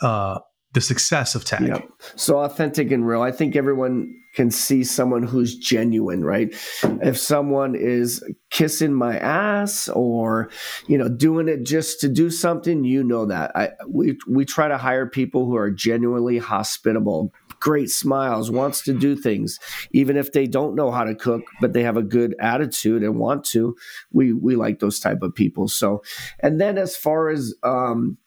uh, 0.02 0.38
the 0.72 0.80
success 0.80 1.34
of 1.34 1.44
tag? 1.44 1.66
Yep. 1.66 1.88
So 2.14 2.38
authentic 2.38 2.92
and 2.92 3.04
real. 3.04 3.22
I 3.22 3.32
think 3.32 3.56
everyone 3.56 4.14
can 4.34 4.50
see 4.50 4.84
someone 4.84 5.22
who's 5.22 5.56
genuine, 5.56 6.24
right? 6.24 6.54
If 6.82 7.16
someone 7.16 7.74
is 7.74 8.22
kissing 8.50 8.92
my 8.92 9.18
ass 9.18 9.88
or, 9.88 10.50
you 10.88 10.98
know, 10.98 11.08
doing 11.08 11.48
it 11.48 11.64
just 11.64 12.00
to 12.00 12.08
do 12.08 12.30
something, 12.30 12.84
you 12.84 13.04
know 13.04 13.26
that. 13.26 13.52
I 13.54 13.70
we 13.88 14.18
we 14.28 14.44
try 14.44 14.68
to 14.68 14.78
hire 14.78 15.06
people 15.06 15.46
who 15.46 15.56
are 15.56 15.70
genuinely 15.70 16.38
hospitable, 16.38 17.32
great 17.60 17.90
smiles, 17.90 18.50
wants 18.50 18.82
to 18.82 18.92
do 18.92 19.16
things, 19.16 19.58
even 19.92 20.16
if 20.16 20.32
they 20.32 20.46
don't 20.46 20.74
know 20.74 20.90
how 20.90 21.04
to 21.04 21.14
cook, 21.14 21.42
but 21.60 21.72
they 21.72 21.82
have 21.82 21.96
a 21.96 22.02
good 22.02 22.34
attitude 22.40 23.02
and 23.02 23.18
want 23.18 23.44
to. 23.44 23.76
We 24.12 24.32
we 24.32 24.56
like 24.56 24.80
those 24.80 24.98
type 25.00 25.22
of 25.22 25.34
people. 25.34 25.68
So, 25.68 26.02
and 26.40 26.60
then 26.60 26.76
as 26.76 26.96
far 26.96 27.28
as 27.28 27.54
um, 27.62 28.18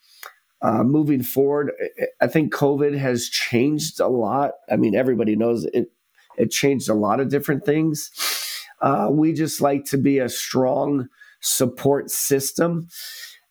uh, 0.62 0.84
moving 0.84 1.22
forward, 1.22 1.72
I 2.22 2.28
think 2.28 2.54
COVID 2.54 2.98
has 2.98 3.30
changed 3.30 4.00
a 4.00 4.08
lot. 4.08 4.54
I 4.72 4.78
mean, 4.78 4.96
everybody 4.96 5.36
knows 5.36 5.66
it 5.66 5.92
it 6.38 6.52
changed 6.52 6.90
a 6.90 6.94
lot 6.94 7.20
of 7.20 7.30
different 7.30 7.66
things. 7.66 8.12
Uh, 8.82 9.08
we 9.12 9.34
just 9.34 9.62
like 9.62 9.86
to 9.86 9.98
be 9.98 10.20
a 10.20 10.30
strong 10.30 11.08
support 11.42 12.10
system. 12.12 12.88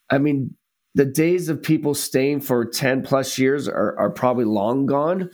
I 0.09 0.17
mean, 0.17 0.55
the 0.95 1.05
days 1.05 1.47
of 1.49 1.61
people 1.61 1.93
staying 1.93 2.41
for 2.41 2.65
10 2.65 3.03
plus 3.03 3.37
years 3.37 3.67
are, 3.67 3.97
are 3.99 4.09
probably 4.09 4.45
long 4.45 4.85
gone. 4.85 5.29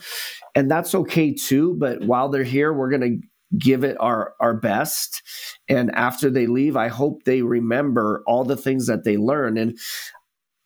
And 0.54 0.70
that's 0.70 0.94
okay 0.94 1.32
too. 1.32 1.74
But 1.78 2.04
while 2.04 2.28
they're 2.28 2.44
here, 2.44 2.72
we're 2.72 2.90
going 2.90 3.20
to 3.20 3.28
give 3.58 3.84
it 3.84 3.96
our 4.00 4.34
our 4.40 4.54
best 4.54 5.22
and 5.68 5.94
after 5.94 6.28
they 6.28 6.46
leave 6.46 6.76
i 6.76 6.88
hope 6.88 7.22
they 7.22 7.42
remember 7.42 8.22
all 8.26 8.42
the 8.42 8.56
things 8.56 8.86
that 8.86 9.04
they 9.04 9.16
learn 9.16 9.56
and 9.56 9.78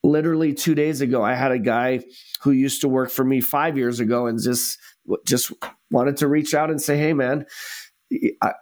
literally 0.02 0.54
2 0.54 0.74
days 0.74 1.00
ago 1.02 1.22
i 1.22 1.34
had 1.34 1.52
a 1.52 1.58
guy 1.58 2.00
who 2.40 2.50
used 2.50 2.80
to 2.80 2.88
work 2.88 3.10
for 3.10 3.24
me 3.24 3.42
5 3.42 3.76
years 3.76 4.00
ago 4.00 4.26
and 4.26 4.40
just 4.40 4.78
just 5.26 5.52
wanted 5.90 6.16
to 6.16 6.28
reach 6.28 6.54
out 6.54 6.70
and 6.70 6.80
say 6.80 6.96
hey 6.96 7.12
man 7.12 7.46
I, 8.42 8.52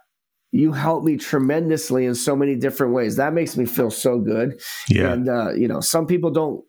you 0.51 0.71
helped 0.71 1.05
me 1.05 1.17
tremendously 1.17 2.05
in 2.05 2.15
so 2.15 2.35
many 2.35 2.55
different 2.55 2.93
ways. 2.93 3.17
That 3.17 3.33
makes 3.33 3.57
me 3.57 3.65
feel 3.65 3.91
so 3.91 4.19
good. 4.19 4.61
Yeah. 4.89 5.11
And, 5.11 5.29
uh, 5.29 5.51
you 5.53 5.67
know, 5.67 5.81
some 5.81 6.07
people 6.07 6.31
don't, 6.31 6.63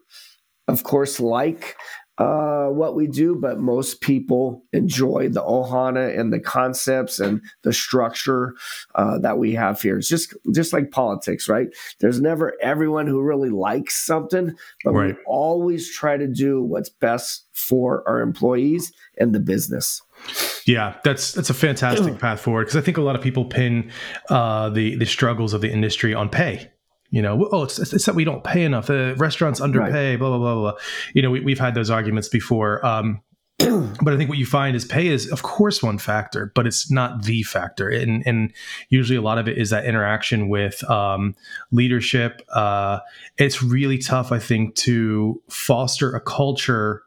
of 0.66 0.82
course, 0.82 1.20
like 1.20 1.76
uh, 2.18 2.66
what 2.66 2.96
we 2.96 3.06
do, 3.06 3.36
but 3.36 3.60
most 3.60 4.00
people 4.00 4.64
enjoy 4.72 5.28
the 5.28 5.42
ohana 5.42 6.18
and 6.18 6.32
the 6.32 6.40
concepts 6.40 7.20
and 7.20 7.40
the 7.62 7.72
structure 7.72 8.54
uh, 8.96 9.18
that 9.18 9.38
we 9.38 9.54
have 9.54 9.80
here. 9.80 9.98
It's 9.98 10.08
just 10.08 10.34
just 10.52 10.72
like 10.72 10.90
politics, 10.90 11.48
right? 11.48 11.68
There's 12.00 12.20
never 12.20 12.54
everyone 12.60 13.06
who 13.06 13.22
really 13.22 13.50
likes 13.50 13.96
something, 13.96 14.56
but 14.84 14.92
right. 14.92 15.16
we 15.16 15.22
always 15.26 15.94
try 15.94 16.16
to 16.16 16.26
do 16.26 16.62
what's 16.62 16.88
best 16.88 17.46
for 17.52 18.02
our 18.08 18.20
employees 18.20 18.92
and 19.18 19.34
the 19.34 19.40
business. 19.40 20.02
Yeah, 20.64 20.96
that's 21.04 21.32
that's 21.32 21.50
a 21.50 21.54
fantastic 21.54 22.18
path 22.20 22.40
forward 22.40 22.64
because 22.64 22.76
I 22.76 22.80
think 22.80 22.96
a 22.96 23.02
lot 23.02 23.14
of 23.14 23.22
people 23.22 23.44
pin 23.44 23.92
uh, 24.28 24.70
the 24.70 24.96
the 24.96 25.06
struggles 25.06 25.54
of 25.54 25.60
the 25.60 25.70
industry 25.70 26.14
on 26.14 26.28
pay. 26.28 26.70
You 27.10 27.22
know, 27.22 27.48
oh, 27.52 27.62
it's, 27.62 27.78
it's 27.78 28.04
that 28.04 28.14
we 28.14 28.24
don't 28.24 28.44
pay 28.44 28.64
enough. 28.64 28.88
The 28.88 29.14
restaurants 29.16 29.60
underpay. 29.60 30.10
Right. 30.10 30.18
Blah 30.18 30.28
blah 30.28 30.38
blah 30.38 30.54
blah. 30.54 30.80
You 31.14 31.22
know, 31.22 31.30
we, 31.30 31.52
have 31.52 31.58
had 31.58 31.74
those 31.74 31.90
arguments 31.90 32.28
before. 32.28 32.84
Um, 32.84 33.22
but 33.58 34.14
I 34.14 34.16
think 34.16 34.28
what 34.28 34.38
you 34.38 34.46
find 34.46 34.76
is 34.76 34.84
pay 34.84 35.08
is, 35.08 35.28
of 35.32 35.42
course, 35.42 35.82
one 35.82 35.98
factor, 35.98 36.52
but 36.54 36.64
it's 36.64 36.92
not 36.92 37.24
the 37.24 37.42
factor. 37.42 37.88
And, 37.88 38.24
and 38.24 38.52
usually 38.88 39.16
a 39.16 39.20
lot 39.20 39.38
of 39.38 39.48
it 39.48 39.58
is 39.58 39.70
that 39.70 39.84
interaction 39.84 40.48
with 40.48 40.88
um, 40.88 41.34
leadership. 41.72 42.40
Uh, 42.52 43.00
it's 43.36 43.60
really 43.60 43.98
tough, 43.98 44.30
I 44.30 44.38
think, 44.38 44.76
to 44.76 45.42
foster 45.48 46.14
a 46.14 46.20
culture 46.20 47.02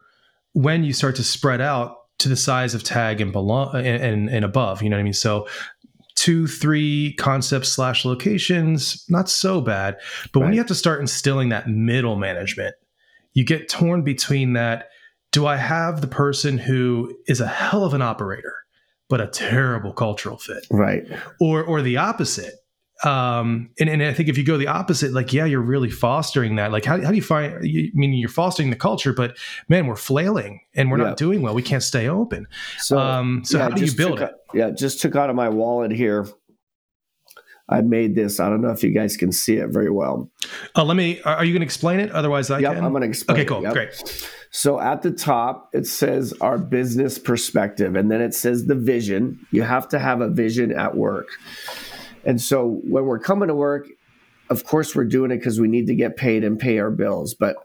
when 0.52 0.84
you 0.84 0.92
start 0.92 1.16
to 1.16 1.24
spread 1.24 1.62
out 1.62 1.96
to 2.18 2.28
the 2.28 2.36
size 2.36 2.74
of 2.74 2.84
tag 2.84 3.22
and 3.22 3.32
belong 3.32 3.74
and, 3.74 3.86
and, 3.86 4.28
and 4.28 4.44
above. 4.44 4.82
You 4.82 4.90
know 4.90 4.96
what 4.96 5.00
I 5.00 5.04
mean? 5.04 5.14
So 5.14 5.48
two, 6.22 6.46
three 6.46 7.14
concepts 7.14 7.68
slash 7.68 8.04
locations, 8.04 9.04
not 9.08 9.28
so 9.28 9.60
bad. 9.60 9.96
But 10.32 10.38
right. 10.38 10.46
when 10.46 10.52
you 10.52 10.60
have 10.60 10.68
to 10.68 10.74
start 10.74 11.00
instilling 11.00 11.48
that 11.48 11.68
middle 11.68 12.14
management, 12.14 12.76
you 13.32 13.44
get 13.44 13.68
torn 13.68 14.04
between 14.04 14.52
that. 14.52 14.90
Do 15.32 15.46
I 15.46 15.56
have 15.56 16.00
the 16.00 16.06
person 16.06 16.58
who 16.58 17.12
is 17.26 17.40
a 17.40 17.48
hell 17.48 17.84
of 17.84 17.92
an 17.92 18.02
operator, 18.02 18.54
but 19.08 19.20
a 19.20 19.26
terrible 19.26 19.92
cultural 19.92 20.38
fit? 20.38 20.64
Right. 20.70 21.02
Or 21.40 21.64
or 21.64 21.82
the 21.82 21.96
opposite 21.96 22.54
um 23.04 23.68
and, 23.80 23.88
and 23.88 24.02
i 24.02 24.12
think 24.12 24.28
if 24.28 24.38
you 24.38 24.44
go 24.44 24.56
the 24.56 24.66
opposite 24.66 25.12
like 25.12 25.32
yeah 25.32 25.44
you're 25.44 25.60
really 25.60 25.90
fostering 25.90 26.56
that 26.56 26.70
like 26.70 26.84
how, 26.84 27.00
how 27.00 27.10
do 27.10 27.16
you 27.16 27.22
find 27.22 27.64
you, 27.66 27.90
I 27.92 27.96
mean 27.96 28.12
you're 28.12 28.28
fostering 28.28 28.70
the 28.70 28.76
culture 28.76 29.12
but 29.12 29.36
man 29.68 29.86
we're 29.86 29.96
flailing 29.96 30.60
and 30.74 30.90
we're 30.90 30.98
yeah. 30.98 31.04
not 31.04 31.16
doing 31.16 31.42
well 31.42 31.54
we 31.54 31.62
can't 31.62 31.82
stay 31.82 32.08
open 32.08 32.46
so 32.78 32.98
um 32.98 33.44
so 33.44 33.58
yeah, 33.58 33.64
how 33.64 33.70
do 33.70 33.84
you 33.84 33.92
build 33.92 34.20
it 34.20 34.32
yeah 34.54 34.70
just 34.70 35.00
took 35.00 35.16
out 35.16 35.30
of 35.30 35.36
my 35.36 35.48
wallet 35.48 35.90
here 35.90 36.26
I 37.68 37.80
made 37.80 38.14
this. 38.14 38.38
I 38.38 38.48
don't 38.48 38.60
know 38.60 38.70
if 38.70 38.82
you 38.82 38.90
guys 38.90 39.16
can 39.16 39.32
see 39.32 39.56
it 39.56 39.68
very 39.68 39.90
well. 39.90 40.30
Uh, 40.76 40.84
let 40.84 40.96
me. 40.96 41.22
Are 41.22 41.44
you 41.44 41.52
going 41.52 41.60
to 41.60 41.64
explain 41.64 42.00
it? 42.00 42.10
Otherwise, 42.10 42.50
I 42.50 42.58
yep, 42.58 42.74
can. 42.74 42.84
I'm 42.84 42.90
going 42.90 43.02
to 43.02 43.08
explain. 43.08 43.38
Okay, 43.38 43.46
cool, 43.46 43.62
yep. 43.62 43.72
great. 43.72 44.30
So 44.50 44.78
at 44.78 45.00
the 45.00 45.10
top, 45.10 45.70
it 45.72 45.86
says 45.86 46.34
our 46.40 46.58
business 46.58 47.18
perspective, 47.18 47.96
and 47.96 48.10
then 48.10 48.20
it 48.20 48.34
says 48.34 48.66
the 48.66 48.74
vision. 48.74 49.46
You 49.52 49.62
have 49.62 49.88
to 49.88 49.98
have 49.98 50.20
a 50.20 50.28
vision 50.28 50.72
at 50.72 50.96
work. 50.96 51.28
And 52.24 52.40
so 52.40 52.80
when 52.84 53.04
we're 53.04 53.18
coming 53.18 53.48
to 53.48 53.54
work, 53.54 53.88
of 54.50 54.64
course, 54.64 54.94
we're 54.94 55.04
doing 55.04 55.30
it 55.30 55.38
because 55.38 55.60
we 55.60 55.68
need 55.68 55.86
to 55.86 55.94
get 55.94 56.16
paid 56.16 56.44
and 56.44 56.58
pay 56.58 56.78
our 56.78 56.90
bills, 56.90 57.34
but 57.34 57.56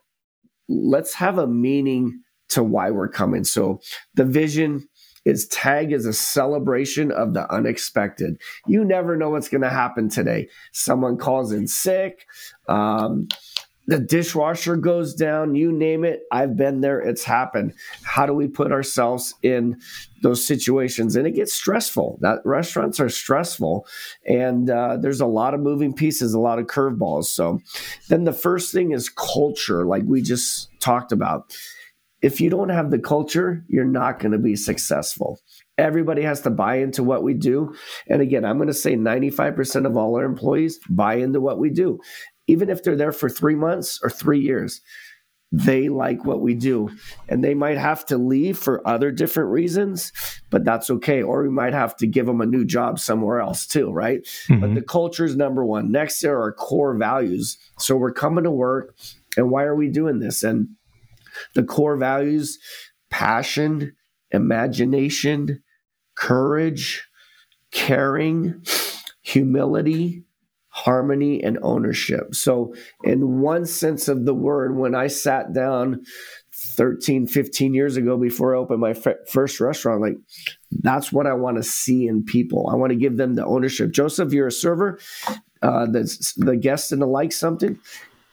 let's 0.70 1.14
have 1.16 1.38
a 1.38 1.48
meaning 1.48 2.22
to 2.50 2.64
why 2.64 2.92
we're 2.92 3.10
coming. 3.10 3.44
So 3.44 3.82
the 4.14 4.26
vision 4.26 4.88
is 5.26 5.48
tag 5.48 5.92
is 5.92 6.06
a 6.06 6.14
celebration 6.14 7.12
of 7.12 7.34
the 7.34 7.52
unexpected. 7.54 8.40
You 8.66 8.86
never 8.86 9.18
know 9.18 9.30
what's 9.32 9.50
going 9.50 9.64
to 9.64 9.70
happen 9.70 10.08
today. 10.08 10.48
Someone 10.72 11.18
calls 11.18 11.52
in 11.52 11.68
sick. 11.68 12.26
Um, 12.70 13.28
the 13.88 14.00
dishwasher 14.00 14.76
goes 14.76 15.14
down, 15.14 15.56
you 15.56 15.72
name 15.72 16.04
it. 16.04 16.24
I've 16.30 16.58
been 16.58 16.82
there, 16.82 17.00
it's 17.00 17.24
happened. 17.24 17.74
How 18.04 18.26
do 18.26 18.34
we 18.34 18.48
put 18.48 18.72
ourselves 18.72 19.34
in 19.42 19.80
those 20.22 20.46
situations? 20.46 21.16
And 21.16 21.26
it 21.26 21.32
gets 21.32 21.54
stressful. 21.54 22.20
That 22.22 22.40
restaurants 22.44 23.00
are 23.00 23.10
stressful, 23.10 23.88
and 24.26 24.70
uh, 24.70 24.98
there's 24.98 25.22
a 25.22 25.26
lot 25.26 25.54
of 25.54 25.62
moving 25.62 25.94
pieces, 25.94 26.34
a 26.34 26.40
lot 26.40 26.60
of 26.60 26.68
curveballs. 26.68 27.26
So, 27.26 27.62
then 28.10 28.26
the 28.26 28.34
first 28.34 28.74
thing 28.74 28.92
is 28.92 29.10
culture, 29.10 29.86
like 29.86 30.04
we 30.06 30.22
just 30.22 30.70
talked 30.82 31.14
about. 31.14 31.56
If 32.22 32.42
you 32.42 32.50
don't 32.50 32.70
have 32.70 32.92
the 32.92 33.00
culture, 33.00 33.64
you're 33.68 33.86
not 33.86 34.20
going 34.20 34.32
to 34.32 34.40
be 34.40 34.56
successful. 34.56 35.40
Everybody 35.78 36.24
has 36.24 36.42
to 36.42 36.50
buy 36.50 36.78
into 36.78 37.04
what 37.04 37.22
we 37.22 37.36
do. 37.36 37.76
And 38.08 38.24
again, 38.24 38.44
I'm 38.44 38.58
going 38.58 38.68
to 38.68 38.74
say 38.74 38.96
95% 38.96 39.86
of 39.86 39.96
all 39.96 40.16
our 40.18 40.26
employees 40.26 40.80
buy 40.90 41.16
into 41.16 41.40
what 41.40 41.60
we 41.60 41.70
do 41.70 42.02
even 42.48 42.70
if 42.70 42.84
they're 42.84 42.96
there 42.96 43.12
for 43.12 43.30
three 43.30 43.56
months 43.56 44.00
or 44.02 44.10
three 44.10 44.40
years, 44.40 44.82
they 45.52 45.88
like 45.88 46.26
what 46.26 46.42
we 46.42 46.54
do. 46.54 46.90
And 47.30 47.44
they 47.44 47.54
might 47.54 47.78
have 47.78 48.06
to 48.08 48.18
leave 48.18 48.58
for 48.58 48.86
other 48.88 49.12
different 49.12 49.50
reasons, 49.50 50.12
but 50.50 50.66
that's 50.66 50.90
okay. 50.90 51.22
Or 51.22 51.44
we 51.44 51.50
might 51.50 51.74
have 51.74 51.96
to 51.98 52.08
give 52.08 52.26
them 52.26 52.42
a 52.42 52.46
new 52.46 52.66
job 52.66 53.00
somewhere 53.00 53.40
else 53.40 53.66
too, 53.66 53.92
right? 53.92 54.24
Mm-hmm. 54.24 54.60
But 54.60 54.76
the 54.76 54.82
culture 54.82 55.26
is 55.26 55.36
number 55.36 55.64
one. 55.64 55.92
Next, 55.92 56.20
there 56.20 56.42
are 56.42 56.52
core 56.52 56.96
values. 56.98 57.58
So 57.80 57.96
we're 57.96 58.12
coming 58.12 58.44
to 58.44 58.52
work, 58.52 58.96
and 59.38 59.50
why 59.50 59.64
are 59.64 59.76
we 59.76 59.88
doing 59.90 60.20
this? 60.20 60.44
And 60.44 60.70
the 61.54 61.64
core 61.64 61.98
values 61.98 62.60
passion, 63.10 63.96
imagination, 64.32 65.64
courage, 66.16 67.08
caring, 67.72 68.62
humility, 69.22 70.24
harmony 70.78 71.44
and 71.44 71.58
ownership. 71.64 72.36
So, 72.36 72.74
in 73.04 73.42
one 73.42 73.66
sense 73.66 74.08
of 74.08 74.26
the 74.26 74.34
word, 74.34 74.78
when 74.78 74.94
I 74.94 75.08
sat 75.08 75.52
down 75.52 76.04
13, 76.54 77.26
15 77.26 77.74
years 77.74 77.98
ago 77.98 78.16
before 78.16 78.56
I 78.56 78.60
opened 78.60 78.82
my 78.82 78.92
f- 78.92 79.28
first 79.28 79.60
restaurant, 79.60 80.02
like 80.02 80.18
that's 80.72 81.12
what 81.12 81.26
I 81.26 81.34
want 81.34 81.58
to 81.58 81.64
see 81.64 82.08
in 82.08 82.24
people. 82.24 82.70
I 82.72 82.76
want 82.76 82.92
to 82.92 82.96
give 82.96 83.18
them 83.18 83.34
the 83.34 83.46
ownership. 83.46 83.92
Joseph, 83.92 84.32
you're 84.34 84.48
a 84.48 84.52
server, 84.52 85.00
uh, 85.64 85.88
the, 85.88 86.34
the 86.38 86.56
guest 86.56 86.92
and 86.92 87.02
the 87.02 87.08
like 87.08 87.32
something. 87.32 87.80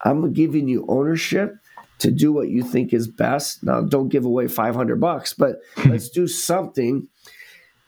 I'm 0.03 0.35
giving 0.35 0.69
you 0.69 0.85
ownership 0.87 1.57
to 2.01 2.11
do 2.11 2.31
what 2.31 2.49
you 2.49 2.63
think 2.63 2.93
is 2.93 3.09
best. 3.09 3.65
Now, 3.65 3.81
don't 3.81 4.11
give 4.11 4.27
away 4.27 4.49
500 4.49 5.01
bucks, 5.01 5.33
but 5.33 5.61
let's 5.87 6.11
do 6.11 6.27
something 6.27 7.09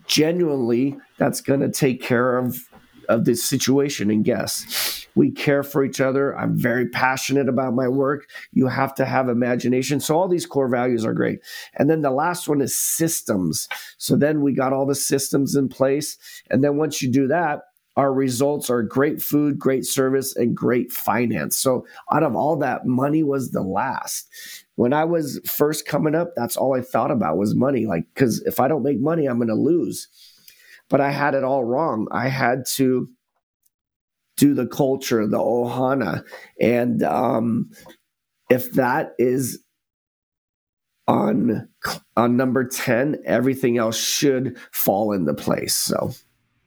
genuinely 0.07 0.97
that's 1.19 1.43
going 1.43 1.61
to 1.61 1.71
take 1.71 2.01
care 2.03 2.39
of 2.39 2.57
of 3.09 3.25
this 3.25 3.45
situation 3.45 4.11
and 4.11 4.25
guests. 4.25 5.07
We 5.15 5.31
care 5.31 5.63
for 5.63 5.85
each 5.85 6.01
other. 6.01 6.37
I'm 6.37 6.57
very 6.57 6.89
passionate 6.89 7.49
about 7.49 7.75
my 7.75 7.89
work. 7.89 8.29
You 8.53 8.67
have 8.67 8.95
to 8.97 9.05
have 9.05 9.29
imagination. 9.29 10.01
So 10.01 10.17
all 10.17 10.29
these 10.29 10.47
core 10.47 10.69
values 10.69 11.05
are 11.05 11.15
great. 11.15 11.41
And 11.75 11.89
then 11.89 12.03
the 12.03 12.11
last 12.11 12.49
one 12.49 12.61
is 12.61 12.77
systems. 12.77 13.69
So 13.97 14.17
then 14.17 14.43
we 14.43 14.53
got 14.53 14.73
all 14.73 14.87
the 14.87 14.95
systems 14.95 15.57
in 15.57 15.69
place. 15.69 16.19
And 16.51 16.63
then 16.63 16.77
once 16.77 17.01
you 17.01 17.11
do 17.11 17.27
that, 17.29 17.63
our 17.97 18.13
results 18.13 18.69
are 18.69 18.83
great 18.83 19.23
food, 19.23 19.59
great 19.59 19.87
service, 19.87 20.37
and 20.37 20.55
great 20.55 20.93
finance. 20.93 21.57
So 21.57 21.87
out 22.13 22.23
of 22.23 22.37
all 22.37 22.57
that, 22.57 22.85
money 22.85 23.23
was 23.23 23.53
the 23.53 23.63
last. 23.63 24.29
When 24.75 24.93
I 24.93 25.05
was 25.05 25.41
first 25.47 25.87
coming 25.87 26.15
up, 26.15 26.35
that's 26.37 26.59
all 26.59 26.75
I 26.75 26.83
thought 26.83 27.11
about 27.11 27.39
was 27.39 27.55
money. 27.55 27.87
Like, 27.87 28.05
because 28.13 28.43
if 28.43 28.61
I 28.61 28.69
don't 28.69 28.83
make 28.83 29.01
money, 29.01 29.27
I'm 29.27 29.39
going 29.39 29.49
to 29.49 29.55
lose 29.55 30.09
but 30.89 31.01
I 31.01 31.11
had 31.11 31.35
it 31.35 31.45
all 31.45 31.65
wrong. 31.65 32.09
I 32.11 32.29
had 32.29 32.67
to 32.77 33.09
do 34.37 34.55
the 34.55 34.67
culture, 34.67 35.27
the 35.27 35.39
ohana, 35.39 36.25
and 36.61 37.03
um, 37.03 37.71
if 38.51 38.73
that 38.73 39.15
is 39.19 39.63
on 41.09 41.69
on 42.17 42.37
number 42.37 42.67
10 42.67 43.17
everything 43.27 43.79
else 43.79 43.97
should 43.97 44.59
fall 44.73 45.13
into 45.13 45.33
place 45.33 45.75
so. 45.75 46.11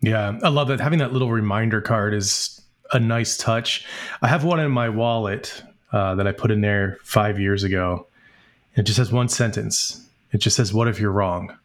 Yeah 0.01 0.39
i 0.43 0.47
love 0.47 0.69
that. 0.69 0.79
Having 0.79 0.99
that 0.99 1.11
little 1.11 1.29
reminder 1.29 1.81
card 1.81 2.13
is 2.13 2.61
a 2.93 2.99
nice 2.99 3.37
touch. 3.37 3.85
I 4.21 4.27
have 4.27 4.43
one 4.43 4.59
in 4.59 4.71
my 4.71 4.87
wallet 4.87 5.61
uh, 5.91 6.15
that 6.15 6.25
i 6.25 6.31
put 6.31 6.51
in 6.51 6.61
there 6.61 6.99
five 7.03 7.37
years 7.39 7.63
ago. 7.63 8.07
It 8.75 8.83
just 8.83 8.97
has 8.97 9.11
one 9.11 9.27
sentence. 9.27 10.07
It 10.31 10.37
just 10.37 10.55
says 10.55 10.73
what 10.73 10.87
if 10.87 11.01
you're 11.01 11.11
wrong 11.11 11.57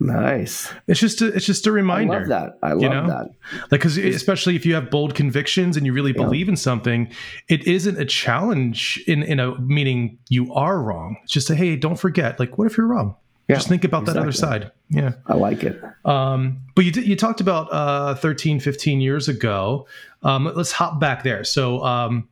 Nice. 0.00 0.72
It's 0.86 1.00
just 1.00 1.22
a, 1.22 1.28
it's 1.28 1.46
just 1.46 1.66
a 1.66 1.72
reminder. 1.72 2.14
I 2.14 2.18
love 2.18 2.28
that. 2.28 2.58
I 2.62 2.72
love 2.72 2.82
you 2.82 2.88
know? 2.88 3.06
that. 3.06 3.30
Like 3.62 3.70
because 3.70 3.96
especially 3.96 4.56
if 4.56 4.66
you 4.66 4.74
have 4.74 4.90
bold 4.90 5.14
convictions 5.14 5.76
and 5.76 5.86
you 5.86 5.92
really 5.92 6.12
believe 6.12 6.46
yeah. 6.46 6.52
in 6.52 6.56
something, 6.56 7.12
it 7.48 7.66
isn't 7.66 7.98
a 7.98 8.04
challenge 8.04 9.02
in 9.06 9.22
in 9.22 9.40
a 9.40 9.58
meaning 9.60 10.18
you 10.28 10.52
are 10.52 10.80
wrong. 10.80 11.16
It's 11.22 11.32
just 11.32 11.50
a 11.50 11.54
hey, 11.54 11.76
don't 11.76 11.98
forget. 11.98 12.40
Like, 12.40 12.58
what 12.58 12.66
if 12.66 12.76
you're 12.76 12.86
wrong? 12.86 13.16
Yeah, 13.48 13.56
just 13.56 13.68
think 13.68 13.84
about 13.84 14.02
exactly. 14.02 14.20
that 14.20 14.22
other 14.22 14.32
side. 14.32 14.72
Yeah. 14.88 15.12
I 15.26 15.34
like 15.34 15.64
it. 15.64 15.80
Um, 16.06 16.62
but 16.74 16.86
you 16.86 16.90
did, 16.90 17.06
you 17.06 17.14
talked 17.14 17.42
about 17.42 17.70
uh, 17.70 18.14
13, 18.14 18.58
15 18.58 19.00
years 19.02 19.28
ago. 19.28 19.86
Um, 20.22 20.50
let's 20.54 20.72
hop 20.72 20.98
back 20.98 21.24
there. 21.24 21.44
So 21.44 21.84
um, 21.84 22.26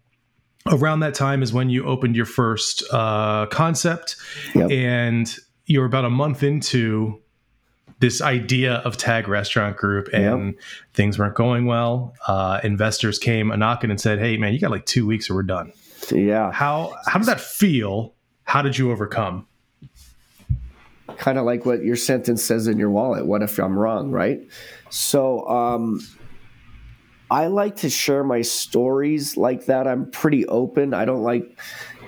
around 0.66 1.00
that 1.00 1.14
time 1.14 1.42
is 1.42 1.52
when 1.52 1.68
you 1.68 1.84
opened 1.84 2.16
your 2.16 2.24
first 2.24 2.82
uh, 2.92 3.44
concept, 3.46 4.16
yep. 4.54 4.70
and 4.70 5.36
you 5.66 5.80
were 5.80 5.86
about 5.86 6.06
a 6.06 6.10
month 6.10 6.42
into 6.42 7.20
this 8.02 8.20
idea 8.20 8.74
of 8.78 8.96
Tag 8.96 9.28
Restaurant 9.28 9.76
Group, 9.76 10.08
and 10.12 10.46
yep. 10.46 10.54
things 10.92 11.20
weren't 11.20 11.36
going 11.36 11.66
well. 11.66 12.14
Uh, 12.26 12.58
investors 12.64 13.16
came 13.16 13.52
a 13.52 13.56
knocking 13.56 13.90
and 13.90 14.00
said, 14.00 14.18
"Hey, 14.18 14.36
man, 14.36 14.52
you 14.52 14.58
got 14.58 14.72
like 14.72 14.86
two 14.86 15.06
weeks, 15.06 15.30
or 15.30 15.36
we're 15.36 15.44
done." 15.44 15.72
Yeah. 16.10 16.50
How 16.50 16.96
how 17.06 17.20
did 17.20 17.28
that 17.28 17.40
feel? 17.40 18.14
How 18.42 18.60
did 18.60 18.76
you 18.76 18.90
overcome? 18.90 19.46
Kind 21.16 21.38
of 21.38 21.44
like 21.44 21.64
what 21.64 21.84
your 21.84 21.94
sentence 21.94 22.42
says 22.42 22.66
in 22.66 22.76
your 22.76 22.90
wallet. 22.90 23.24
What 23.24 23.40
if 23.40 23.56
I'm 23.58 23.78
wrong, 23.78 24.10
right? 24.10 24.40
So, 24.90 25.46
um, 25.46 26.00
I 27.30 27.46
like 27.46 27.76
to 27.76 27.88
share 27.88 28.24
my 28.24 28.42
stories 28.42 29.36
like 29.36 29.66
that. 29.66 29.86
I'm 29.86 30.10
pretty 30.10 30.44
open. 30.46 30.92
I 30.92 31.04
don't 31.04 31.22
like 31.22 31.56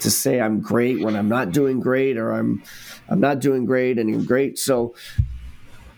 to 0.00 0.10
say 0.10 0.40
I'm 0.40 0.60
great 0.60 1.04
when 1.04 1.14
I'm 1.14 1.28
not 1.28 1.52
doing 1.52 1.78
great 1.78 2.16
or 2.16 2.32
I'm 2.32 2.64
I'm 3.08 3.20
not 3.20 3.38
doing 3.38 3.64
great 3.64 4.00
and 4.00 4.12
I'm 4.12 4.24
great. 4.24 4.58
So 4.58 4.96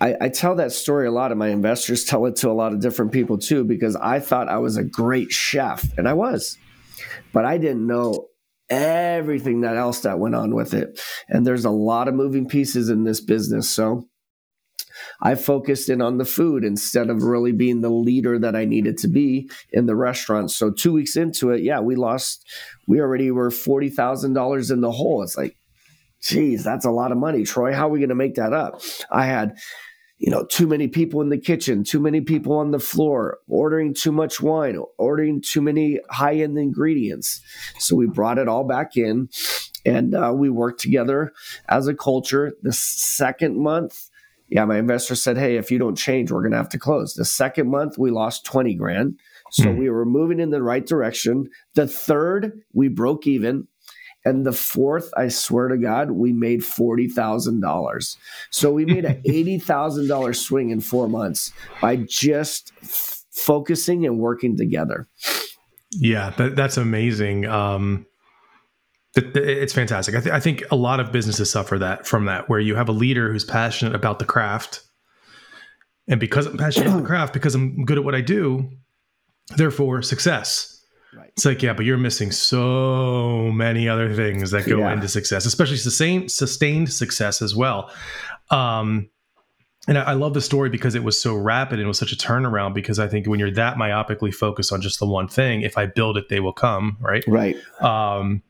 I, 0.00 0.14
I, 0.20 0.28
tell 0.28 0.54
that 0.56 0.72
story 0.72 1.06
a 1.06 1.10
lot 1.10 1.32
and 1.32 1.38
my 1.38 1.48
investors 1.48 2.04
tell 2.04 2.26
it 2.26 2.36
to 2.36 2.50
a 2.50 2.52
lot 2.52 2.72
of 2.72 2.80
different 2.80 3.12
people 3.12 3.38
too 3.38 3.64
because 3.64 3.96
I 3.96 4.20
thought 4.20 4.48
I 4.48 4.58
was 4.58 4.76
a 4.76 4.84
great 4.84 5.32
chef 5.32 5.86
and 5.96 6.08
I 6.08 6.12
was, 6.12 6.58
but 7.32 7.44
I 7.44 7.58
didn't 7.58 7.86
know 7.86 8.28
everything 8.68 9.62
that 9.62 9.76
else 9.76 10.00
that 10.00 10.18
went 10.18 10.34
on 10.34 10.54
with 10.54 10.74
it. 10.74 11.00
And 11.28 11.46
there's 11.46 11.64
a 11.64 11.70
lot 11.70 12.08
of 12.08 12.14
moving 12.14 12.48
pieces 12.48 12.88
in 12.88 13.04
this 13.04 13.20
business. 13.20 13.68
So 13.68 14.08
I 15.20 15.34
focused 15.34 15.88
in 15.88 16.00
on 16.00 16.18
the 16.18 16.24
food 16.24 16.64
instead 16.64 17.10
of 17.10 17.22
really 17.22 17.52
being 17.52 17.80
the 17.80 17.90
leader 17.90 18.38
that 18.38 18.56
I 18.56 18.64
needed 18.64 18.98
to 18.98 19.08
be 19.08 19.50
in 19.72 19.86
the 19.86 19.96
restaurant. 19.96 20.50
So 20.50 20.70
two 20.70 20.92
weeks 20.92 21.16
into 21.16 21.50
it, 21.50 21.62
yeah, 21.62 21.80
we 21.80 21.96
lost. 21.96 22.46
We 22.86 23.00
already 23.00 23.30
were 23.30 23.50
forty 23.50 23.90
thousand 23.90 24.34
dollars 24.34 24.70
in 24.70 24.80
the 24.80 24.92
hole. 24.92 25.22
It's 25.22 25.36
like, 25.36 25.56
geez, 26.26 26.64
that's 26.64 26.84
a 26.84 26.90
lot 26.90 27.12
of 27.12 27.18
money, 27.18 27.44
Troy. 27.44 27.72
How 27.72 27.86
are 27.86 27.90
we 27.90 27.98
going 27.98 28.08
to 28.10 28.14
make 28.14 28.34
that 28.34 28.52
up? 28.52 28.80
I 29.10 29.26
had 29.26 29.56
you 30.18 30.30
know, 30.30 30.44
too 30.44 30.66
many 30.66 30.88
people 30.88 31.20
in 31.20 31.28
the 31.28 31.38
kitchen, 31.38 31.84
too 31.84 32.00
many 32.00 32.20
people 32.20 32.54
on 32.54 32.70
the 32.70 32.78
floor, 32.78 33.38
ordering 33.48 33.92
too 33.92 34.12
much 34.12 34.40
wine, 34.40 34.78
ordering 34.96 35.42
too 35.42 35.60
many 35.60 36.00
high 36.10 36.36
end 36.36 36.56
ingredients. 36.56 37.42
So 37.78 37.96
we 37.96 38.06
brought 38.06 38.38
it 38.38 38.48
all 38.48 38.64
back 38.64 38.96
in 38.96 39.28
and 39.84 40.14
uh, 40.14 40.32
we 40.34 40.48
worked 40.48 40.80
together 40.80 41.32
as 41.68 41.86
a 41.86 41.94
culture. 41.94 42.52
The 42.62 42.72
second 42.72 43.58
month, 43.58 44.08
yeah, 44.48 44.64
my 44.64 44.78
investor 44.78 45.16
said, 45.16 45.36
Hey, 45.36 45.56
if 45.56 45.70
you 45.70 45.78
don't 45.78 45.96
change, 45.96 46.30
we're 46.30 46.42
going 46.42 46.52
to 46.52 46.58
have 46.58 46.70
to 46.70 46.78
close. 46.78 47.14
The 47.14 47.24
second 47.24 47.70
month, 47.70 47.98
we 47.98 48.10
lost 48.10 48.46
20 48.46 48.74
grand. 48.74 49.18
So 49.50 49.66
mm. 49.66 49.78
we 49.78 49.90
were 49.90 50.06
moving 50.06 50.40
in 50.40 50.50
the 50.50 50.62
right 50.62 50.84
direction. 50.84 51.48
The 51.74 51.86
third, 51.86 52.62
we 52.72 52.88
broke 52.88 53.26
even. 53.26 53.68
And 54.26 54.44
the 54.44 54.52
fourth, 54.52 55.08
I 55.16 55.28
swear 55.28 55.68
to 55.68 55.78
God, 55.78 56.10
we 56.10 56.32
made 56.32 56.62
$40,000. 56.62 58.16
So 58.50 58.72
we 58.72 58.84
made 58.84 59.04
an 59.04 59.22
$80,000 59.26 60.34
swing 60.34 60.70
in 60.70 60.80
four 60.80 61.08
months 61.08 61.52
by 61.80 61.94
just 61.94 62.72
f- 62.82 63.22
focusing 63.30 64.04
and 64.04 64.18
working 64.18 64.56
together. 64.56 65.06
Yeah, 65.92 66.30
that, 66.38 66.56
that's 66.56 66.76
amazing. 66.76 67.46
Um, 67.46 68.04
it's 69.14 69.72
fantastic. 69.72 70.16
I, 70.16 70.20
th- 70.20 70.34
I, 70.34 70.40
think 70.40 70.64
a 70.72 70.76
lot 70.76 70.98
of 70.98 71.12
businesses 71.12 71.48
suffer 71.48 71.78
that 71.78 72.04
from 72.04 72.24
that, 72.24 72.48
where 72.48 72.60
you 72.60 72.74
have 72.74 72.88
a 72.88 72.92
leader 72.92 73.32
who's 73.32 73.44
passionate 73.44 73.94
about 73.94 74.18
the 74.18 74.24
craft, 74.24 74.82
and 76.08 76.18
because 76.18 76.46
I'm 76.46 76.58
passionate 76.58 76.88
about 76.88 77.02
the 77.02 77.06
craft, 77.06 77.32
because 77.32 77.54
I'm 77.54 77.84
good 77.84 77.96
at 77.96 78.04
what 78.04 78.16
I 78.16 78.20
do, 78.20 78.68
therefore 79.56 80.02
success. 80.02 80.75
Right. 81.16 81.30
It's 81.30 81.46
like, 81.46 81.62
yeah, 81.62 81.72
but 81.72 81.86
you're 81.86 81.96
missing 81.96 82.30
so 82.30 83.50
many 83.50 83.88
other 83.88 84.14
things 84.14 84.50
that 84.50 84.66
go 84.66 84.78
yeah. 84.80 84.92
into 84.92 85.08
success, 85.08 85.46
especially 85.46 85.78
sustained 85.78 86.30
sustained 86.30 86.92
success 86.92 87.40
as 87.40 87.56
well. 87.56 87.90
Um, 88.50 89.08
and 89.88 89.96
I, 89.96 90.02
I, 90.02 90.12
love 90.12 90.34
the 90.34 90.42
story 90.42 90.68
because 90.68 90.94
it 90.94 91.02
was 91.02 91.18
so 91.18 91.34
rapid 91.34 91.78
and 91.78 91.84
it 91.84 91.88
was 91.88 91.98
such 91.98 92.12
a 92.12 92.16
turnaround. 92.16 92.74
Because 92.74 92.98
I 92.98 93.08
think 93.08 93.26
when 93.26 93.40
you're 93.40 93.50
that 93.52 93.76
myopically 93.76 94.34
focused 94.34 94.72
on 94.72 94.82
just 94.82 94.98
the 94.98 95.06
one 95.06 95.26
thing, 95.26 95.62
if 95.62 95.78
I 95.78 95.86
build 95.86 96.18
it, 96.18 96.28
they 96.28 96.40
will 96.40 96.52
come. 96.52 96.98
Right. 97.00 97.24
Right. 97.26 97.56
Um, 97.80 98.42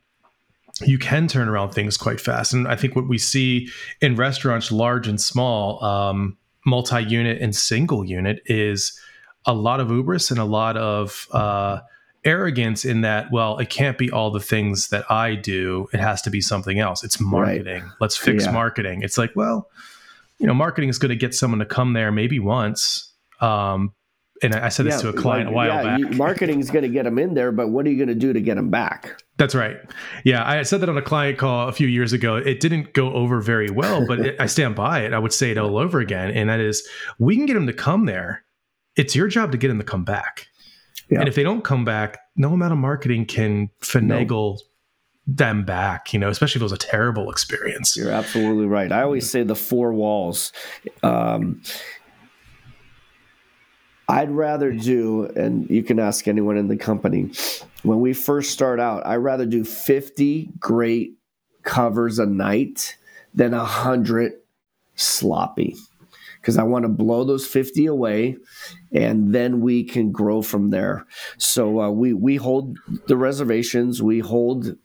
you 0.84 0.98
can 0.98 1.28
turn 1.28 1.48
around 1.48 1.70
things 1.70 1.96
quite 1.96 2.20
fast. 2.20 2.52
And 2.52 2.66
I 2.66 2.74
think 2.74 2.96
what 2.96 3.08
we 3.08 3.16
see 3.16 3.68
in 4.00 4.16
restaurants, 4.16 4.72
large 4.72 5.06
and 5.06 5.20
small, 5.20 5.82
um, 5.84 6.36
multi 6.64 7.02
unit 7.02 7.40
and 7.40 7.54
single 7.54 8.04
unit, 8.04 8.40
is 8.46 8.98
a 9.44 9.54
lot 9.54 9.78
of 9.78 9.88
hubris 9.88 10.32
and 10.32 10.40
a 10.40 10.44
lot 10.44 10.76
of 10.76 11.28
uh, 11.30 11.78
arrogance 12.26 12.84
in 12.84 13.00
that, 13.02 13.30
well, 13.30 13.56
it 13.58 13.70
can't 13.70 13.96
be 13.96 14.10
all 14.10 14.30
the 14.30 14.40
things 14.40 14.88
that 14.88 15.10
I 15.10 15.36
do. 15.36 15.88
It 15.92 16.00
has 16.00 16.20
to 16.22 16.30
be 16.30 16.40
something 16.40 16.78
else. 16.78 17.04
It's 17.04 17.20
marketing. 17.20 17.82
Right. 17.82 17.92
Let's 18.00 18.16
fix 18.16 18.44
yeah. 18.44 18.50
marketing. 18.50 19.02
It's 19.02 19.16
like, 19.16 19.30
well, 19.34 19.70
you 20.38 20.46
know, 20.46 20.54
marketing 20.54 20.90
is 20.90 20.98
going 20.98 21.10
to 21.10 21.16
get 21.16 21.34
someone 21.34 21.60
to 21.60 21.64
come 21.64 21.94
there 21.94 22.12
maybe 22.12 22.40
once, 22.40 23.14
um, 23.40 23.94
and 24.42 24.54
I 24.54 24.68
said 24.68 24.84
this 24.84 24.96
yeah, 24.96 25.10
to 25.12 25.16
a 25.16 25.20
client 25.22 25.46
like, 25.46 25.52
a 25.52 25.56
while 25.56 25.84
yeah, 25.84 25.96
back. 25.96 26.14
Marketing 26.14 26.60
is 26.60 26.70
going 26.70 26.82
to 26.82 26.90
get 26.90 27.04
them 27.04 27.18
in 27.18 27.32
there, 27.32 27.52
but 27.52 27.68
what 27.68 27.86
are 27.86 27.88
you 27.88 27.96
going 27.96 28.08
to 28.08 28.14
do 28.14 28.34
to 28.34 28.40
get 28.40 28.56
them 28.56 28.70
back? 28.70 29.22
That's 29.38 29.54
right. 29.54 29.78
Yeah, 30.24 30.46
I 30.46 30.62
said 30.62 30.82
that 30.82 30.90
on 30.90 30.98
a 30.98 31.02
client 31.02 31.38
call 31.38 31.68
a 31.68 31.72
few 31.72 31.86
years 31.86 32.12
ago. 32.12 32.36
It 32.36 32.60
didn't 32.60 32.92
go 32.92 33.14
over 33.14 33.40
very 33.40 33.70
well, 33.70 34.06
but 34.06 34.20
it, 34.20 34.36
I 34.38 34.44
stand 34.44 34.74
by 34.74 35.00
it. 35.00 35.14
I 35.14 35.18
would 35.18 35.32
say 35.32 35.52
it 35.52 35.56
all 35.56 35.78
over 35.78 36.00
again, 36.00 36.30
and 36.32 36.50
that 36.50 36.60
is, 36.60 36.86
we 37.18 37.34
can 37.34 37.46
get 37.46 37.54
them 37.54 37.66
to 37.66 37.72
come 37.72 38.04
there. 38.04 38.44
It's 38.94 39.16
your 39.16 39.28
job 39.28 39.52
to 39.52 39.58
get 39.58 39.68
them 39.68 39.78
to 39.78 39.84
come 39.84 40.04
back. 40.04 40.48
Yeah. 41.08 41.20
And 41.20 41.28
if 41.28 41.34
they 41.34 41.42
don't 41.42 41.62
come 41.62 41.84
back, 41.84 42.18
no 42.36 42.52
amount 42.52 42.72
of 42.72 42.78
marketing 42.78 43.26
can 43.26 43.70
finagle 43.80 44.58
them 45.26 45.64
back, 45.64 46.12
you 46.12 46.18
know, 46.18 46.28
especially 46.28 46.58
if 46.58 46.62
it 46.62 46.64
was 46.64 46.72
a 46.72 46.78
terrible 46.78 47.30
experience. 47.30 47.96
You're 47.96 48.10
absolutely 48.10 48.66
right. 48.66 48.90
I 48.92 49.02
always 49.02 49.28
say 49.28 49.42
the 49.42 49.56
four 49.56 49.92
walls. 49.92 50.52
Um, 51.02 51.62
I'd 54.08 54.30
rather 54.30 54.72
do, 54.72 55.24
and 55.36 55.68
you 55.68 55.82
can 55.82 55.98
ask 55.98 56.28
anyone 56.28 56.56
in 56.56 56.68
the 56.68 56.76
company, 56.76 57.32
when 57.82 58.00
we 58.00 58.12
first 58.12 58.52
start 58.52 58.78
out, 58.78 59.04
I'd 59.04 59.16
rather 59.16 59.46
do 59.46 59.64
50 59.64 60.50
great 60.60 61.14
covers 61.64 62.20
a 62.20 62.26
night 62.26 62.96
than 63.34 63.50
100 63.50 64.32
sloppy 64.94 65.76
because 66.46 66.58
I 66.58 66.62
want 66.62 66.84
to 66.84 66.88
blow 66.88 67.24
those 67.24 67.44
50 67.44 67.86
away 67.86 68.36
and 68.92 69.34
then 69.34 69.60
we 69.60 69.82
can 69.82 70.12
grow 70.12 70.42
from 70.42 70.70
there. 70.70 71.04
So 71.38 71.80
uh, 71.80 71.90
we, 71.90 72.12
we 72.12 72.36
hold 72.36 72.78
the 73.08 73.16
reservations, 73.16 74.00
we 74.00 74.20
hold, 74.20 74.76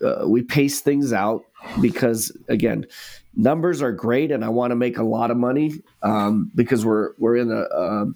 uh, 0.00 0.28
we 0.28 0.42
pace 0.42 0.82
things 0.82 1.12
out 1.12 1.42
because 1.80 2.30
again, 2.48 2.86
numbers 3.34 3.82
are 3.82 3.90
great 3.90 4.30
and 4.30 4.44
I 4.44 4.50
want 4.50 4.70
to 4.70 4.76
make 4.76 4.96
a 4.96 5.02
lot 5.02 5.32
of 5.32 5.36
money 5.36 5.72
um, 6.04 6.52
because 6.54 6.86
we're, 6.86 7.14
we're 7.18 7.38
in 7.38 7.50
a, 7.50 7.62
a 7.62 8.06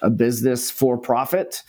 a 0.00 0.10
business 0.10 0.70
for 0.70 0.96
profit. 0.96 1.64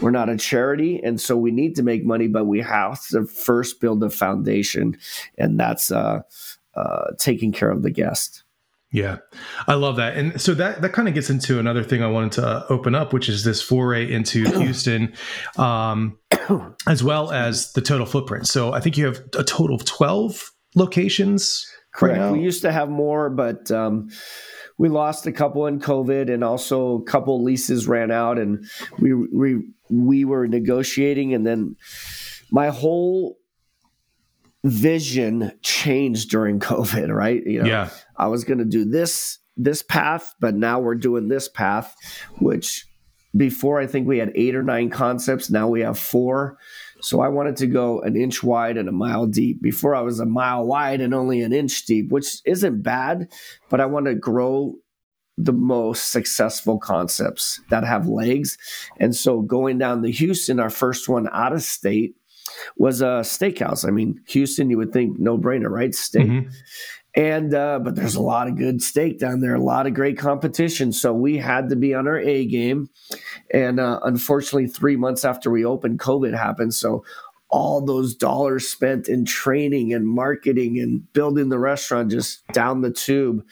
We're 0.00 0.12
not 0.12 0.28
a 0.28 0.36
charity. 0.36 1.02
And 1.02 1.20
so 1.20 1.36
we 1.36 1.50
need 1.50 1.74
to 1.74 1.82
make 1.82 2.04
money, 2.04 2.28
but 2.28 2.44
we 2.44 2.60
have 2.60 3.04
to 3.08 3.26
first 3.26 3.80
build 3.80 4.04
a 4.04 4.10
foundation. 4.10 4.96
And 5.36 5.58
that's 5.58 5.90
uh, 5.90 6.20
uh, 6.76 7.06
taking 7.18 7.50
care 7.50 7.72
of 7.72 7.82
the 7.82 7.90
guest. 7.90 8.44
Yeah, 8.92 9.18
I 9.66 9.74
love 9.74 9.96
that. 9.96 10.18
And 10.18 10.38
so 10.38 10.52
that, 10.54 10.82
that 10.82 10.92
kind 10.92 11.08
of 11.08 11.14
gets 11.14 11.30
into 11.30 11.58
another 11.58 11.82
thing 11.82 12.02
I 12.02 12.08
wanted 12.08 12.32
to 12.32 12.66
open 12.68 12.94
up, 12.94 13.14
which 13.14 13.28
is 13.28 13.42
this 13.42 13.62
foray 13.62 14.12
into 14.12 14.44
Houston, 14.58 15.14
um, 15.56 16.18
as 16.86 17.02
well 17.02 17.32
as 17.32 17.72
the 17.72 17.80
total 17.80 18.04
footprint. 18.04 18.46
So 18.46 18.74
I 18.74 18.80
think 18.80 18.98
you 18.98 19.06
have 19.06 19.18
a 19.38 19.44
total 19.44 19.74
of 19.74 19.86
12 19.86 20.52
locations. 20.74 21.66
Correct. 21.94 22.20
Right 22.20 22.32
we 22.32 22.40
used 22.40 22.62
to 22.62 22.72
have 22.72 22.88
more, 22.88 23.30
but 23.30 23.70
um, 23.70 24.08
we 24.78 24.88
lost 24.88 25.26
a 25.26 25.32
couple 25.32 25.66
in 25.66 25.78
COVID, 25.78 26.32
and 26.32 26.42
also 26.42 26.96
a 26.96 27.02
couple 27.02 27.42
leases 27.42 27.86
ran 27.86 28.10
out, 28.10 28.38
and 28.38 28.64
we 28.98 29.12
we 29.14 29.62
we 29.90 30.24
were 30.24 30.48
negotiating, 30.48 31.34
and 31.34 31.46
then 31.46 31.76
my 32.50 32.68
whole 32.68 33.36
vision 34.64 35.52
changed 35.62 36.30
during 36.30 36.60
COVID. 36.60 37.14
Right? 37.14 37.44
You 37.46 37.62
know, 37.62 37.68
yeah. 37.68 37.90
I 38.22 38.28
was 38.28 38.44
going 38.44 38.58
to 38.58 38.64
do 38.64 38.84
this 38.84 39.38
this 39.56 39.82
path, 39.82 40.34
but 40.40 40.54
now 40.54 40.80
we're 40.80 40.94
doing 40.94 41.28
this 41.28 41.48
path, 41.48 41.94
which 42.38 42.86
before 43.36 43.80
I 43.80 43.86
think 43.86 44.06
we 44.06 44.18
had 44.18 44.32
eight 44.34 44.54
or 44.54 44.62
nine 44.62 44.90
concepts. 44.90 45.50
Now 45.50 45.68
we 45.68 45.80
have 45.80 45.98
four. 45.98 46.58
So 47.00 47.20
I 47.20 47.28
wanted 47.28 47.56
to 47.56 47.66
go 47.66 48.00
an 48.00 48.16
inch 48.16 48.42
wide 48.42 48.76
and 48.76 48.88
a 48.88 48.92
mile 48.92 49.26
deep. 49.26 49.60
Before 49.60 49.94
I 49.94 50.00
was 50.02 50.20
a 50.20 50.26
mile 50.26 50.64
wide 50.66 51.00
and 51.00 51.12
only 51.12 51.42
an 51.42 51.52
inch 51.52 51.84
deep, 51.84 52.10
which 52.10 52.36
isn't 52.44 52.82
bad, 52.82 53.30
but 53.68 53.80
I 53.80 53.86
want 53.86 54.06
to 54.06 54.14
grow 54.14 54.76
the 55.36 55.52
most 55.52 56.10
successful 56.12 56.78
concepts 56.78 57.60
that 57.70 57.84
have 57.84 58.06
legs. 58.06 58.56
And 59.00 59.16
so 59.16 59.40
going 59.40 59.78
down 59.78 60.02
to 60.02 60.10
Houston, 60.10 60.60
our 60.60 60.70
first 60.70 61.08
one 61.08 61.28
out 61.32 61.52
of 61.52 61.62
state 61.62 62.14
was 62.76 63.00
a 63.00 63.22
steakhouse. 63.22 63.86
I 63.86 63.90
mean, 63.90 64.20
Houston, 64.28 64.70
you 64.70 64.76
would 64.76 64.92
think 64.92 65.18
no 65.18 65.38
brainer, 65.38 65.70
right? 65.70 65.94
Steak. 65.94 66.26
Mm-hmm. 66.26 66.50
And 67.14 67.54
uh, 67.54 67.78
but 67.80 67.94
there's 67.94 68.14
a 68.14 68.22
lot 68.22 68.48
of 68.48 68.56
good 68.56 68.80
steak 68.80 69.18
down 69.18 69.40
there, 69.40 69.54
a 69.54 69.62
lot 69.62 69.86
of 69.86 69.92
great 69.92 70.16
competition. 70.16 70.92
So 70.92 71.12
we 71.12 71.36
had 71.36 71.68
to 71.68 71.76
be 71.76 71.94
on 71.94 72.08
our 72.08 72.18
A 72.18 72.46
game. 72.46 72.88
And 73.52 73.78
uh, 73.78 74.00
unfortunately, 74.02 74.66
three 74.66 74.96
months 74.96 75.24
after 75.24 75.50
we 75.50 75.64
opened, 75.64 75.98
COVID 75.98 76.36
happened. 76.36 76.74
So 76.74 77.04
all 77.52 77.82
those 77.82 78.14
dollars 78.14 78.66
spent 78.66 79.08
in 79.08 79.26
training 79.26 79.92
and 79.92 80.08
marketing 80.08 80.80
and 80.80 81.12
building 81.12 81.50
the 81.50 81.58
restaurant 81.58 82.10
just 82.10 82.44
down 82.48 82.80
the 82.80 82.90
tube. 82.90 83.46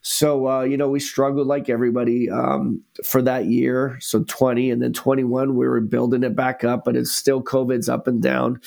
So, 0.00 0.48
uh, 0.48 0.62
you 0.62 0.78
know, 0.78 0.88
we 0.88 1.00
struggled 1.00 1.46
like 1.46 1.68
everybody 1.68 2.30
um, 2.30 2.82
for 3.04 3.20
that 3.20 3.44
year. 3.44 3.98
So 4.00 4.24
20 4.24 4.70
and 4.70 4.82
then 4.82 4.94
21, 4.94 5.54
we 5.54 5.68
were 5.68 5.82
building 5.82 6.22
it 6.22 6.34
back 6.34 6.64
up, 6.64 6.84
but 6.86 6.96
it's 6.96 7.12
still 7.12 7.42
COVID's 7.42 7.90
up 7.90 8.06
and 8.06 8.22
down. 8.22 8.58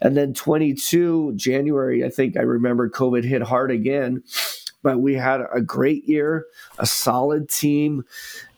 And 0.00 0.16
then 0.16 0.32
22, 0.32 1.34
January, 1.36 2.02
I 2.02 2.08
think 2.08 2.38
I 2.38 2.42
remember 2.42 2.88
COVID 2.88 3.24
hit 3.24 3.42
hard 3.42 3.70
again. 3.70 4.22
But 4.82 4.98
we 4.98 5.14
had 5.14 5.42
a 5.54 5.60
great 5.60 6.08
year, 6.08 6.46
a 6.78 6.86
solid 6.86 7.48
team, 7.48 8.04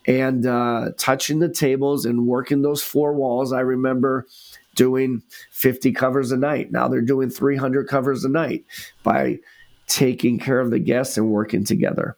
and 0.06 0.46
uh, 0.46 0.92
touching 0.96 1.40
the 1.40 1.48
tables 1.48 2.06
and 2.06 2.26
working 2.26 2.62
those 2.62 2.82
four 2.82 3.12
walls. 3.12 3.52
I 3.52 3.60
remember 3.60 4.26
doing 4.74 5.22
50 5.52 5.92
covers 5.92 6.32
a 6.32 6.36
night. 6.36 6.72
Now 6.72 6.88
they're 6.88 7.00
doing 7.00 7.30
300 7.30 7.88
covers 7.88 8.24
a 8.24 8.28
night 8.28 8.64
by 9.02 9.38
taking 9.86 10.38
care 10.38 10.60
of 10.60 10.70
the 10.70 10.78
guests 10.78 11.16
and 11.16 11.30
working 11.30 11.64
together. 11.64 12.16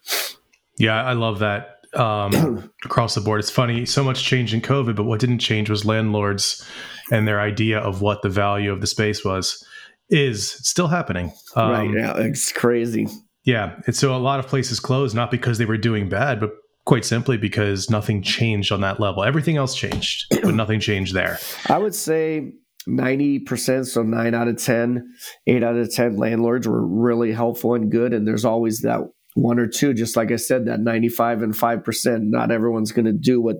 Yeah, 0.78 1.02
I 1.02 1.14
love 1.14 1.38
that 1.40 1.76
um, 1.94 2.70
across 2.84 3.14
the 3.14 3.20
board. 3.20 3.40
It's 3.40 3.50
funny, 3.50 3.86
so 3.86 4.04
much 4.04 4.24
change 4.24 4.54
in 4.54 4.60
COVID, 4.60 4.96
but 4.96 5.04
what 5.04 5.20
didn't 5.20 5.38
change 5.38 5.70
was 5.70 5.84
landlords 5.84 6.66
and 7.10 7.26
their 7.26 7.40
idea 7.40 7.78
of 7.78 8.00
what 8.00 8.22
the 8.22 8.28
value 8.28 8.72
of 8.72 8.80
the 8.80 8.86
space 8.86 9.24
was. 9.24 9.64
Is 10.08 10.52
still 10.52 10.86
happening. 10.86 11.32
Um, 11.56 11.70
right. 11.72 11.90
Yeah, 11.90 12.16
it's 12.16 12.52
crazy. 12.52 13.08
Yeah. 13.42 13.74
And 13.86 13.96
so 13.96 14.14
a 14.14 14.18
lot 14.18 14.38
of 14.38 14.46
places 14.46 14.78
closed, 14.78 15.16
not 15.16 15.32
because 15.32 15.58
they 15.58 15.64
were 15.64 15.76
doing 15.76 16.08
bad, 16.08 16.38
but 16.38 16.52
quite 16.86 17.04
simply 17.04 17.36
because 17.36 17.90
nothing 17.90 18.22
changed 18.22 18.72
on 18.72 18.80
that 18.80 18.98
level. 18.98 19.24
Everything 19.24 19.56
else 19.56 19.74
changed, 19.74 20.26
but 20.42 20.54
nothing 20.54 20.80
changed 20.80 21.14
there. 21.14 21.38
I 21.68 21.78
would 21.78 21.94
say 21.94 22.52
90%, 22.88 23.86
so 23.86 24.02
9 24.02 24.34
out 24.34 24.48
of 24.48 24.56
10, 24.56 25.14
8 25.46 25.62
out 25.62 25.76
of 25.76 25.92
10 25.92 26.16
landlords 26.16 26.66
were 26.66 26.86
really 26.86 27.32
helpful 27.32 27.74
and 27.74 27.90
good. 27.90 28.14
And 28.14 28.26
there's 28.26 28.44
always 28.44 28.80
that 28.80 29.00
one 29.34 29.58
or 29.58 29.66
two, 29.66 29.92
just 29.92 30.16
like 30.16 30.30
I 30.30 30.36
said, 30.36 30.66
that 30.66 30.80
95 30.80 31.42
and 31.42 31.52
5%. 31.52 32.20
Not 32.22 32.50
everyone's 32.50 32.92
going 32.92 33.04
to 33.04 33.12
do 33.12 33.40
what 33.40 33.56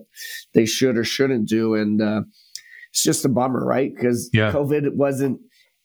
they 0.53 0.65
should 0.65 0.97
or 0.97 1.03
shouldn't 1.03 1.47
do. 1.47 1.75
And 1.75 2.01
uh, 2.01 2.21
it's 2.91 3.03
just 3.03 3.25
a 3.25 3.29
bummer, 3.29 3.63
right? 3.63 3.93
Because 3.93 4.29
yeah. 4.33 4.51
COVID 4.51 4.95
wasn't 4.95 5.41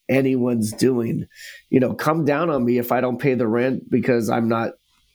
anyone's 0.08 0.72
doing. 0.72 1.26
You 1.70 1.80
know, 1.80 1.94
come 1.94 2.24
down 2.24 2.50
on 2.50 2.64
me 2.64 2.78
if 2.78 2.92
I 2.92 3.00
don't 3.00 3.20
pay 3.20 3.34
the 3.34 3.48
rent 3.48 3.90
because 3.90 4.30
I'm 4.30 4.48
not 4.48 4.72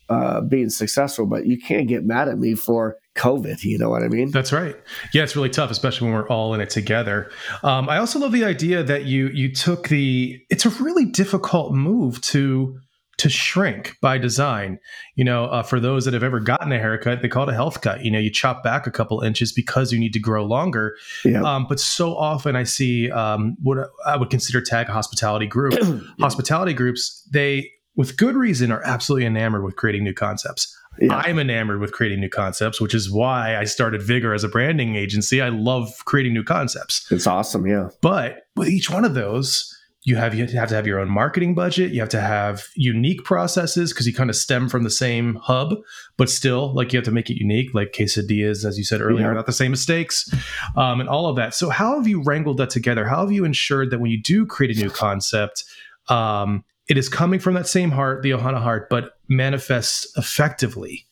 uh, 0.09 0.41
being 0.41 0.69
successful, 0.69 1.25
but 1.25 1.45
you 1.45 1.57
can't 1.57 1.87
get 1.87 2.05
mad 2.05 2.27
at 2.27 2.37
me 2.37 2.55
for 2.55 2.97
COVID. 3.15 3.63
You 3.63 3.77
know 3.77 3.89
what 3.89 4.03
I 4.03 4.07
mean? 4.07 4.31
That's 4.31 4.53
right. 4.53 4.75
Yeah, 5.13 5.23
it's 5.23 5.35
really 5.35 5.49
tough, 5.49 5.71
especially 5.71 6.07
when 6.07 6.15
we're 6.15 6.29
all 6.29 6.53
in 6.53 6.61
it 6.61 6.69
together. 6.69 7.31
Um, 7.63 7.89
I 7.89 7.97
also 7.97 8.19
love 8.19 8.31
the 8.31 8.45
idea 8.45 8.83
that 8.83 9.05
you 9.05 9.27
you 9.29 9.53
took 9.53 9.89
the. 9.89 10.39
It's 10.49 10.65
a 10.65 10.69
really 10.69 11.05
difficult 11.05 11.73
move 11.73 12.21
to 12.21 12.79
to 13.17 13.29
shrink 13.29 13.97
by 13.99 14.17
design. 14.17 14.79
You 15.15 15.25
know, 15.25 15.45
uh, 15.45 15.63
for 15.63 15.79
those 15.79 16.05
that 16.05 16.13
have 16.13 16.23
ever 16.23 16.39
gotten 16.39 16.71
a 16.71 16.77
haircut, 16.77 17.21
they 17.21 17.27
call 17.27 17.49
it 17.49 17.51
a 17.51 17.55
health 17.55 17.81
cut. 17.81 18.05
You 18.05 18.11
know, 18.11 18.19
you 18.19 18.31
chop 18.31 18.63
back 18.63 18.85
a 18.85 18.91
couple 18.91 19.21
inches 19.21 19.51
because 19.51 19.91
you 19.91 19.99
need 19.99 20.13
to 20.13 20.19
grow 20.19 20.45
longer. 20.45 20.95
Yeah. 21.25 21.41
Um, 21.41 21.65
but 21.67 21.79
so 21.79 22.15
often 22.15 22.55
I 22.55 22.63
see 22.63 23.09
um, 23.11 23.57
what 23.61 23.89
I 24.05 24.15
would 24.15 24.29
consider 24.29 24.61
tag 24.61 24.87
hospitality 24.87 25.47
group. 25.47 25.73
yeah. 25.81 25.99
Hospitality 26.19 26.73
groups, 26.73 27.27
they 27.31 27.71
with 27.97 28.15
good 28.15 28.35
reason, 28.35 28.71
are 28.71 28.81
absolutely 28.85 29.25
enamored 29.25 29.63
with 29.63 29.75
creating 29.75 30.05
new 30.05 30.13
concepts. 30.13 30.73
Yeah. 30.99 31.15
I'm 31.15 31.37
enamored 31.37 31.79
with 31.79 31.91
creating 31.91 32.21
new 32.21 32.29
concepts, 32.29 32.79
which 32.79 32.93
is 32.93 33.11
why 33.11 33.57
I 33.57 33.65
started 33.65 34.01
Vigor 34.01 34.33
as 34.33 34.43
a 34.43 34.47
branding 34.47 34.95
agency. 34.95 35.41
I 35.41 35.49
love 35.49 35.91
creating 36.05 36.33
new 36.33 36.43
concepts. 36.43 37.11
It's 37.11 37.27
awesome, 37.27 37.67
yeah. 37.67 37.89
But 38.01 38.47
with 38.55 38.69
each 38.69 38.89
one 38.89 39.05
of 39.05 39.13
those, 39.13 39.73
you 40.03 40.15
have 40.15 40.33
you 40.33 40.47
have 40.47 40.69
to 40.69 40.75
have 40.75 40.87
your 40.87 40.99
own 40.99 41.09
marketing 41.09 41.53
budget. 41.53 41.91
You 41.91 41.99
have 41.99 42.09
to 42.09 42.21
have 42.21 42.67
unique 42.75 43.25
processes 43.25 43.91
because 43.91 44.07
you 44.07 44.13
kind 44.13 44.29
of 44.29 44.37
stem 44.37 44.69
from 44.69 44.83
the 44.83 44.89
same 44.89 45.35
hub, 45.35 45.75
but 46.15 46.29
still, 46.29 46.73
like 46.73 46.93
you 46.93 46.97
have 46.97 47.05
to 47.05 47.11
make 47.11 47.29
it 47.29 47.37
unique. 47.37 47.73
Like 47.73 47.91
quesadillas, 47.91 48.63
as 48.63 48.77
you 48.77 48.85
said 48.85 49.01
earlier, 49.01 49.27
yeah. 49.27 49.33
not 49.33 49.47
the 49.47 49.51
same 49.51 49.71
mistakes, 49.71 50.33
um, 50.77 51.01
and 51.01 51.09
all 51.09 51.27
of 51.27 51.35
that. 51.35 51.53
So, 51.53 51.69
how 51.69 51.97
have 51.97 52.07
you 52.07 52.23
wrangled 52.23 52.57
that 52.57 52.69
together? 52.69 53.05
How 53.05 53.19
have 53.19 53.33
you 53.33 53.43
ensured 53.43 53.91
that 53.91 53.99
when 53.99 54.09
you 54.09 54.21
do 54.21 54.45
create 54.45 54.77
a 54.77 54.79
new 54.79 54.89
concept, 54.89 55.65
um, 56.07 56.63
it 56.87 56.97
is 56.97 57.09
coming 57.09 57.39
from 57.39 57.53
that 57.55 57.67
same 57.67 57.91
heart, 57.91 58.23
the 58.23 58.31
Ohana 58.31 58.61
heart, 58.61 58.89
but 58.89 59.17
manifests 59.27 60.07
effectively. 60.17 61.05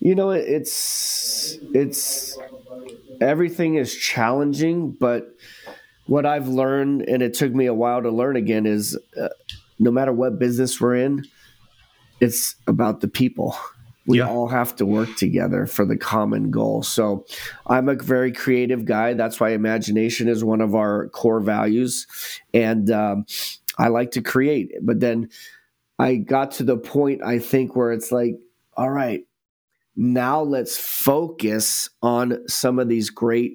You 0.00 0.14
know, 0.14 0.30
it's 0.30 1.58
it's 1.74 2.38
everything 3.20 3.76
is 3.76 3.94
challenging, 3.94 4.92
but 4.92 5.34
what 6.06 6.26
I've 6.26 6.48
learned, 6.48 7.02
and 7.02 7.22
it 7.22 7.34
took 7.34 7.52
me 7.52 7.66
a 7.66 7.74
while 7.74 8.02
to 8.02 8.10
learn 8.10 8.36
again, 8.36 8.66
is 8.66 8.98
uh, 9.20 9.28
no 9.78 9.90
matter 9.90 10.12
what 10.12 10.38
business 10.38 10.80
we're 10.80 10.96
in, 10.96 11.24
it's 12.20 12.56
about 12.66 13.00
the 13.00 13.08
people. 13.08 13.56
We 14.06 14.18
yeah. 14.18 14.28
all 14.28 14.48
have 14.48 14.74
to 14.76 14.86
work 14.86 15.14
together 15.16 15.66
for 15.66 15.84
the 15.84 15.96
common 15.96 16.50
goal. 16.50 16.82
So 16.82 17.26
I'm 17.66 17.88
a 17.88 17.94
very 17.94 18.32
creative 18.32 18.84
guy. 18.84 19.12
That's 19.14 19.38
why 19.38 19.50
imagination 19.50 20.26
is 20.26 20.42
one 20.42 20.60
of 20.60 20.74
our 20.74 21.08
core 21.10 21.38
values. 21.38 22.06
And 22.52 22.90
um, 22.90 23.26
I 23.78 23.88
like 23.88 24.12
to 24.12 24.22
create. 24.22 24.72
But 24.82 25.00
then 25.00 25.28
I 25.98 26.16
got 26.16 26.52
to 26.52 26.64
the 26.64 26.76
point, 26.76 27.22
I 27.22 27.38
think, 27.38 27.76
where 27.76 27.92
it's 27.92 28.12
like, 28.12 28.34
all 28.76 28.90
right, 28.90 29.22
now 29.96 30.40
let's 30.40 30.76
focus 30.78 31.88
on 32.02 32.46
some 32.48 32.78
of 32.78 32.88
these 32.88 33.10
great 33.10 33.54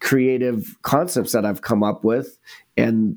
creative 0.00 0.76
concepts 0.82 1.32
that 1.32 1.44
I've 1.44 1.62
come 1.62 1.82
up 1.82 2.04
with 2.04 2.38
and 2.76 3.16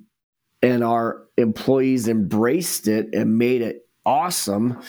and 0.62 0.84
our 0.84 1.24
employees 1.38 2.08
embraced 2.08 2.88
it 2.88 3.13
and 3.13 3.38
made 3.38 3.62
it 3.62 3.86
awesome. 4.06 4.82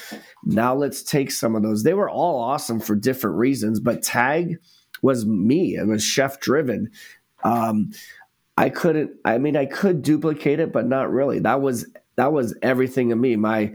Now 0.45 0.75
let's 0.75 1.03
take 1.03 1.31
some 1.33 1.57
of 1.57 1.63
those. 1.63 1.83
They 1.83 1.95
were 1.95 2.11
all 2.11 2.39
awesome 2.41 2.79
for 2.79 2.95
different 2.95 3.37
reasons, 3.37 3.81
but 3.81 4.03
tag 4.03 4.59
was 5.03 5.27
me. 5.27 5.77
It 5.77 5.87
was 5.87 6.05
chef 6.05 6.39
driven. 6.39 6.91
Um, 7.43 7.91
I 8.57 8.69
couldn't. 8.71 9.13
I 9.25 9.39
mean, 9.39 9.57
I 9.57 9.67
could 9.67 10.03
duplicate 10.03 10.61
it, 10.61 10.73
but 10.73 10.87
not 10.87 11.11
really. 11.11 11.41
That 11.41 11.61
was 11.61 11.87
that 12.17 12.33
was 12.33 12.55
everything 12.63 13.11
of 13.13 13.19
me. 13.19 13.37
My 13.37 13.75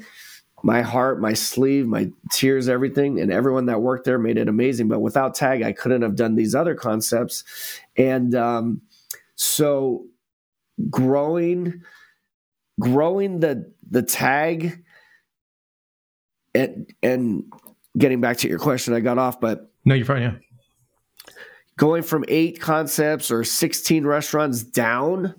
my 0.63 0.81
heart, 0.81 1.21
my 1.21 1.33
sleeve, 1.33 1.85
my 1.85 2.11
tears, 2.31 2.69
everything, 2.69 3.19
and 3.19 3.31
everyone 3.31 3.65
that 3.67 3.81
worked 3.81 4.05
there 4.05 4.17
made 4.17 4.37
it 4.37 4.47
amazing. 4.47 4.87
But 4.87 4.99
without 4.99 5.35
Tag, 5.35 5.61
I 5.63 5.73
couldn't 5.73 6.01
have 6.01 6.15
done 6.15 6.35
these 6.35 6.55
other 6.55 6.75
concepts. 6.75 7.43
And 7.97 8.35
um, 8.35 8.81
so, 9.35 10.05
growing, 10.89 11.81
growing 12.79 13.41
the 13.41 13.71
the 13.89 14.01
tag, 14.01 14.83
and 16.55 16.89
and 17.03 17.51
getting 17.97 18.21
back 18.21 18.37
to 18.37 18.49
your 18.49 18.59
question, 18.59 18.93
I 18.93 19.01
got 19.01 19.17
off, 19.17 19.41
but 19.41 19.69
no, 19.83 19.93
you're 19.93 20.05
fine. 20.05 20.21
Yeah 20.21 20.35
going 21.79 22.03
from 22.03 22.25
eight 22.27 22.59
concepts 22.59 23.31
or 23.31 23.45
16 23.45 24.05
restaurants 24.05 24.63
down, 24.63 25.33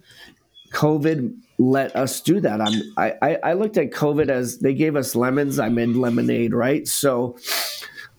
COVID 0.73 1.37
let 1.59 1.95
us 1.95 2.23
do 2.23 2.41
that. 2.41 2.63
I'm, 2.63 2.83
I, 2.97 3.37
I 3.45 3.53
looked 3.53 3.77
at 3.77 3.91
COVID 3.91 4.31
as 4.31 4.61
they 4.61 4.73
gave 4.73 4.97
us 4.97 5.15
lemons. 5.15 5.59
I'm 5.59 5.77
in 5.79 6.01
lemonade, 6.01 6.55
right? 6.55 6.89
So 6.89 7.37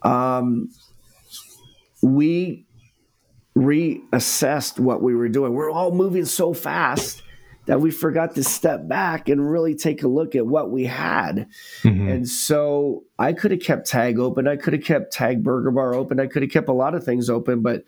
um, 0.03 0.69
we 2.03 2.67
reassessed 3.57 4.79
what 4.79 5.01
we 5.01 5.15
were 5.15 5.27
doing. 5.27 5.53
We're 5.53 5.71
all 5.71 5.91
moving 5.91 6.25
so 6.25 6.53
fast 6.53 7.23
that 7.65 7.81
we 7.81 7.89
forgot 7.89 8.36
to 8.36 8.43
step 8.43 8.88
back 8.88 9.29
and 9.29 9.49
really 9.49 9.75
take 9.75 10.03
a 10.03 10.07
look 10.07 10.36
at 10.36 10.45
what 10.45 10.71
we 10.71 10.86
had. 10.86 11.47
Mm-hmm. 11.84 12.07
And 12.07 12.29
so 12.29 13.03
I 13.19 13.34
could 13.34 13.51
have 13.51 13.62
kept 13.62 13.88
Tag 13.88 14.19
open. 14.19 14.47
I 14.47 14.55
could 14.55 14.73
have 14.73 14.84
kept 14.84 15.13
Tag 15.13 15.43
Burger 15.43 15.71
Bar 15.71 15.95
open. 15.95 16.19
I 16.19 16.27
could 16.27 16.41
have 16.41 16.51
kept 16.51 16.69
a 16.69 16.73
lot 16.73 16.95
of 16.95 17.03
things 17.03 17.29
open, 17.29 17.62
but 17.62 17.84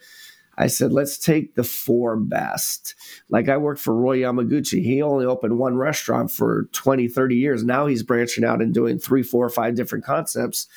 I 0.57 0.67
said, 0.67 0.91
let's 0.91 1.17
take 1.17 1.55
the 1.55 1.63
four 1.63 2.15
best. 2.15 2.95
Like 3.29 3.49
I 3.49 3.57
worked 3.57 3.81
for 3.81 3.95
Roy 3.95 4.19
Yamaguchi. 4.19 4.83
He 4.83 5.01
only 5.01 5.25
opened 5.25 5.57
one 5.57 5.77
restaurant 5.77 6.31
for 6.31 6.67
20, 6.73 7.07
30 7.07 7.35
years. 7.35 7.63
Now 7.63 7.87
he's 7.87 8.03
branching 8.03 8.43
out 8.43 8.61
and 8.61 8.73
doing 8.73 8.99
three, 8.99 9.23
four, 9.23 9.49
five 9.49 9.75
different 9.75 10.05
concepts. 10.05 10.67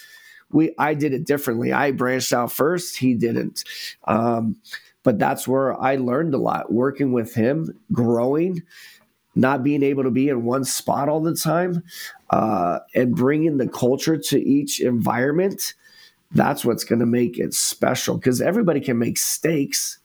We 0.50 0.74
I 0.78 0.94
did 0.94 1.12
it 1.12 1.26
differently. 1.26 1.72
I 1.72 1.90
branched 1.90 2.32
out 2.32 2.52
first. 2.52 2.96
He 2.98 3.14
didn't. 3.14 3.64
Um, 4.04 4.56
but 5.02 5.18
that's 5.18 5.46
where 5.46 5.80
I 5.80 5.96
learned 5.96 6.34
a 6.34 6.38
lot 6.38 6.72
working 6.72 7.12
with 7.12 7.34
him, 7.34 7.78
growing, 7.92 8.62
not 9.36 9.62
being 9.62 9.82
able 9.82 10.02
to 10.02 10.10
be 10.10 10.28
in 10.28 10.44
one 10.44 10.64
spot 10.64 11.08
all 11.08 11.20
the 11.20 11.36
time, 11.36 11.82
uh, 12.30 12.80
and 12.94 13.14
bringing 13.14 13.58
the 13.58 13.68
culture 13.68 14.16
to 14.16 14.40
each 14.40 14.80
environment. 14.80 15.74
That's 16.32 16.64
what's 16.64 16.84
going 16.84 16.98
to 16.98 17.06
make 17.06 17.38
it 17.38 17.54
special 17.54 18.16
because 18.16 18.40
everybody 18.40 18.80
can 18.80 18.98
make 18.98 19.18
steaks. 19.18 19.98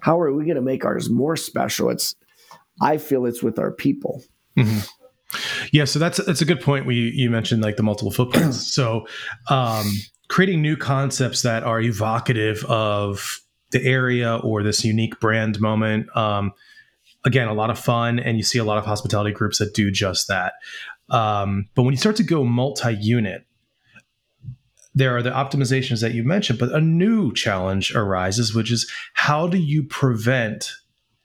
How 0.00 0.20
are 0.20 0.32
we 0.32 0.44
going 0.44 0.56
to 0.56 0.62
make 0.62 0.84
ours 0.84 1.08
more 1.08 1.36
special? 1.36 1.88
It's, 1.90 2.14
I 2.80 2.98
feel 2.98 3.26
it's 3.26 3.42
with 3.42 3.58
our 3.58 3.70
people. 3.70 4.22
Mm-hmm. 4.56 4.80
Yeah, 5.72 5.84
so 5.84 5.98
that's 5.98 6.24
that's 6.24 6.40
a 6.40 6.46
good 6.46 6.62
point. 6.62 6.86
We 6.86 7.12
you 7.14 7.28
mentioned 7.28 7.62
like 7.62 7.76
the 7.76 7.82
multiple 7.82 8.10
footprints. 8.10 8.72
so, 8.74 9.06
um, 9.50 9.86
creating 10.28 10.62
new 10.62 10.76
concepts 10.76 11.42
that 11.42 11.64
are 11.64 11.80
evocative 11.80 12.64
of 12.64 13.40
the 13.70 13.84
area 13.84 14.36
or 14.36 14.62
this 14.62 14.84
unique 14.84 15.20
brand 15.20 15.60
moment. 15.60 16.14
Um, 16.16 16.52
again, 17.24 17.48
a 17.48 17.52
lot 17.52 17.70
of 17.70 17.78
fun, 17.78 18.18
and 18.18 18.36
you 18.36 18.42
see 18.42 18.58
a 18.58 18.64
lot 18.64 18.78
of 18.78 18.86
hospitality 18.86 19.32
groups 19.32 19.58
that 19.58 19.74
do 19.74 19.90
just 19.90 20.28
that. 20.28 20.54
Um, 21.10 21.68
but 21.74 21.82
when 21.82 21.92
you 21.92 21.98
start 21.98 22.16
to 22.16 22.22
go 22.22 22.44
multi-unit, 22.44 23.46
there 24.98 25.16
are 25.16 25.22
the 25.22 25.30
optimizations 25.30 26.00
that 26.00 26.12
you 26.12 26.24
mentioned, 26.24 26.58
but 26.58 26.72
a 26.72 26.80
new 26.80 27.32
challenge 27.32 27.94
arises, 27.94 28.52
which 28.52 28.72
is 28.72 28.90
how 29.14 29.46
do 29.46 29.56
you 29.56 29.84
prevent 29.84 30.72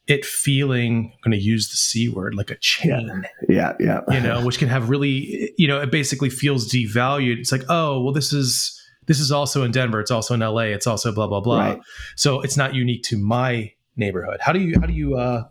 it 0.05 0.25
feeling 0.25 1.12
I'm 1.13 1.31
going 1.31 1.39
to 1.39 1.43
use 1.43 1.69
the 1.69 1.77
c 1.77 2.09
word 2.09 2.36
like 2.36 2.51
a 2.51 2.57
chain 2.57 3.25
yeah. 3.47 3.73
Yeah 3.79 4.01
you 4.12 4.19
know 4.19 4.45
which 4.45 4.59
can 4.59 4.67
have 4.67 4.89
really 4.89 5.53
you 5.57 5.65
know 5.65 5.79
it 5.79 5.91
basically 5.91 6.29
feels 6.29 6.69
devalued. 6.69 7.38
It's 7.38 7.53
like 7.53 7.63
oh 7.69 8.01
well 8.03 8.13
this 8.13 8.33
is 8.33 8.77
this 9.07 9.19
is 9.21 9.31
also 9.31 9.63
in 9.63 9.71
denver 9.71 10.01
it's 10.01 10.12
also 10.12 10.33
in 10.33 10.41
la 10.41 10.59
it's 10.59 10.88
also 10.88 11.13
blah 11.13 11.27
blah 11.27 11.39
blah. 11.39 11.59
Right. 11.59 11.81
so 12.17 12.41
it's 12.41 12.57
not 12.57 12.75
unique 12.75 13.03
to 13.03 13.17
my 13.17 13.71
neighborhood. 13.95 14.39
How 14.41 14.51
do 14.51 14.59
you 14.59 14.77
how 14.77 14.88
do 14.88 14.93
you 14.93 15.15
uh 15.15 15.45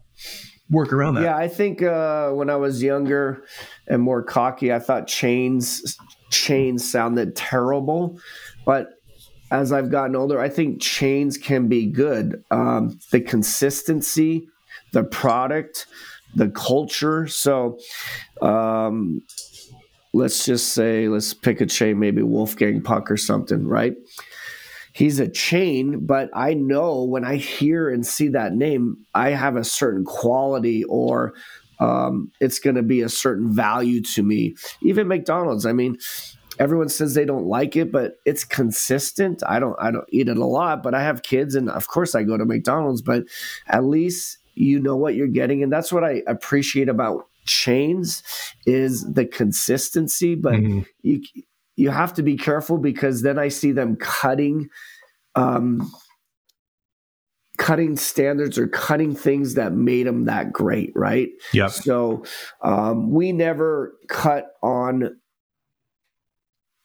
work 0.68 0.92
around 0.92 1.14
that? 1.14 1.22
Yeah 1.22 1.36
i 1.36 1.48
think 1.48 1.82
uh 1.82 2.30
when 2.32 2.50
i 2.50 2.56
was 2.56 2.82
younger 2.82 3.44
and 3.88 4.02
more 4.02 4.22
cocky 4.22 4.70
i 4.70 4.78
thought 4.78 5.06
chains 5.06 5.96
chains 6.32 6.90
sounded 6.90 7.36
terrible 7.36 8.18
but 8.64 8.94
as 9.52 9.70
I've 9.70 9.90
gotten 9.90 10.16
older, 10.16 10.40
I 10.40 10.48
think 10.48 10.80
chains 10.80 11.36
can 11.36 11.68
be 11.68 11.86
good. 11.86 12.42
Um, 12.50 12.98
the 13.10 13.20
consistency, 13.20 14.48
the 14.92 15.04
product, 15.04 15.86
the 16.34 16.48
culture. 16.48 17.28
So, 17.28 17.78
um, 18.40 19.20
let's 20.14 20.46
just 20.46 20.70
say, 20.70 21.08
let's 21.08 21.34
pick 21.34 21.60
a 21.60 21.66
chain, 21.66 21.98
maybe 21.98 22.22
Wolfgang 22.22 22.82
Puck 22.82 23.10
or 23.10 23.18
something, 23.18 23.66
right? 23.66 23.94
He's 24.94 25.20
a 25.20 25.28
chain, 25.28 26.06
but 26.06 26.30
I 26.34 26.54
know 26.54 27.02
when 27.04 27.24
I 27.24 27.36
hear 27.36 27.90
and 27.90 28.06
see 28.06 28.28
that 28.28 28.54
name, 28.54 29.04
I 29.14 29.30
have 29.30 29.56
a 29.56 29.64
certain 29.64 30.04
quality 30.04 30.84
or 30.84 31.34
um, 31.82 32.30
it's 32.40 32.58
going 32.58 32.76
to 32.76 32.82
be 32.82 33.00
a 33.00 33.08
certain 33.08 33.52
value 33.52 34.00
to 34.00 34.22
me. 34.22 34.54
Even 34.82 35.08
McDonald's, 35.08 35.66
I 35.66 35.72
mean, 35.72 35.98
everyone 36.58 36.88
says 36.88 37.14
they 37.14 37.24
don't 37.24 37.46
like 37.46 37.76
it 37.76 37.90
but 37.90 38.16
it's 38.26 38.44
consistent 38.44 39.42
i 39.46 39.58
don't 39.58 39.74
i 39.80 39.90
don't 39.90 40.06
eat 40.10 40.28
it 40.28 40.36
a 40.36 40.44
lot 40.44 40.82
but 40.82 40.94
i 40.94 41.02
have 41.02 41.22
kids 41.22 41.54
and 41.54 41.70
of 41.70 41.88
course 41.88 42.14
i 42.14 42.22
go 42.22 42.36
to 42.36 42.44
mcdonald's 42.44 43.00
but 43.00 43.24
at 43.68 43.84
least 43.84 44.36
you 44.54 44.78
know 44.78 44.94
what 44.94 45.14
you're 45.14 45.26
getting 45.26 45.62
and 45.62 45.72
that's 45.72 45.90
what 45.90 46.04
i 46.04 46.22
appreciate 46.26 46.90
about 46.90 47.26
chains 47.46 48.22
is 48.66 49.10
the 49.14 49.24
consistency 49.24 50.34
but 50.34 50.52
mm-hmm. 50.52 50.80
you 51.00 51.22
you 51.76 51.88
have 51.88 52.12
to 52.12 52.22
be 52.22 52.36
careful 52.36 52.76
because 52.76 53.22
then 53.22 53.38
i 53.38 53.48
see 53.48 53.72
them 53.72 53.96
cutting 53.96 54.68
um 55.36 55.90
cutting 57.62 57.96
standards 57.96 58.58
or 58.58 58.66
cutting 58.66 59.14
things 59.14 59.54
that 59.54 59.72
made 59.72 60.04
them 60.04 60.24
that 60.24 60.52
great, 60.52 60.90
right? 60.96 61.28
Yeah. 61.52 61.68
So 61.68 62.24
um, 62.60 63.12
we 63.12 63.30
never 63.30 63.94
cut 64.08 64.48
on 64.64 65.16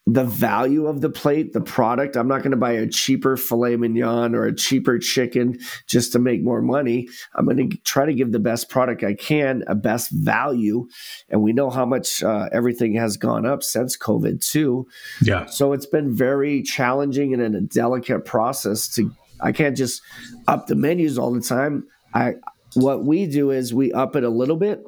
the 0.06 0.24
value 0.24 0.86
of 0.86 1.02
the 1.02 1.10
plate, 1.10 1.54
the 1.54 1.62
product. 1.62 2.16
I'm 2.16 2.28
not 2.28 2.44
going 2.44 2.52
to 2.52 2.58
buy 2.58 2.74
a 2.74 2.86
cheaper 2.88 3.38
filet 3.38 3.76
mignon 3.76 4.36
or 4.36 4.46
a 4.46 4.56
cheaper 4.56 5.00
chicken 5.00 5.58
just 5.88 6.12
to 6.12 6.20
make 6.20 6.44
more 6.44 6.62
money. 6.62 7.10
I'm 7.34 7.46
going 7.46 7.72
to 7.72 7.78
try 7.80 8.06
to 8.06 8.14
give 8.14 8.32
the 8.32 8.40
best 8.40 8.70
product 8.70 9.04
I 9.04 9.16
can, 9.16 9.64
a 9.66 9.74
best 9.74 10.12
value. 10.12 10.88
And 11.28 11.42
we 11.42 11.54
know 11.54 11.72
how 11.72 11.88
much 11.88 12.22
uh, 12.22 12.50
everything 12.52 12.94
has 12.94 13.18
gone 13.18 13.48
up 13.48 13.64
since 13.64 13.98
COVID, 13.98 14.46
too. 14.48 14.88
Yeah. 15.24 15.48
So 15.48 15.74
it's 15.74 15.88
been 15.88 16.16
very 16.16 16.62
challenging 16.62 17.34
and 17.34 17.56
a 17.56 17.62
delicate 17.62 18.26
process 18.26 18.88
to, 18.90 19.12
I 19.40 19.52
can't 19.52 19.78
just 19.78 20.02
up 20.48 20.68
the 20.68 20.76
menus 20.76 21.18
all 21.18 21.32
the 21.32 21.42
time. 21.42 21.86
I, 22.14 22.36
what 22.74 23.06
we 23.06 23.26
do 23.26 23.52
is 23.52 23.74
we 23.74 23.92
up 23.94 24.16
it 24.16 24.24
a 24.24 24.30
little 24.30 24.58
bit 24.58 24.84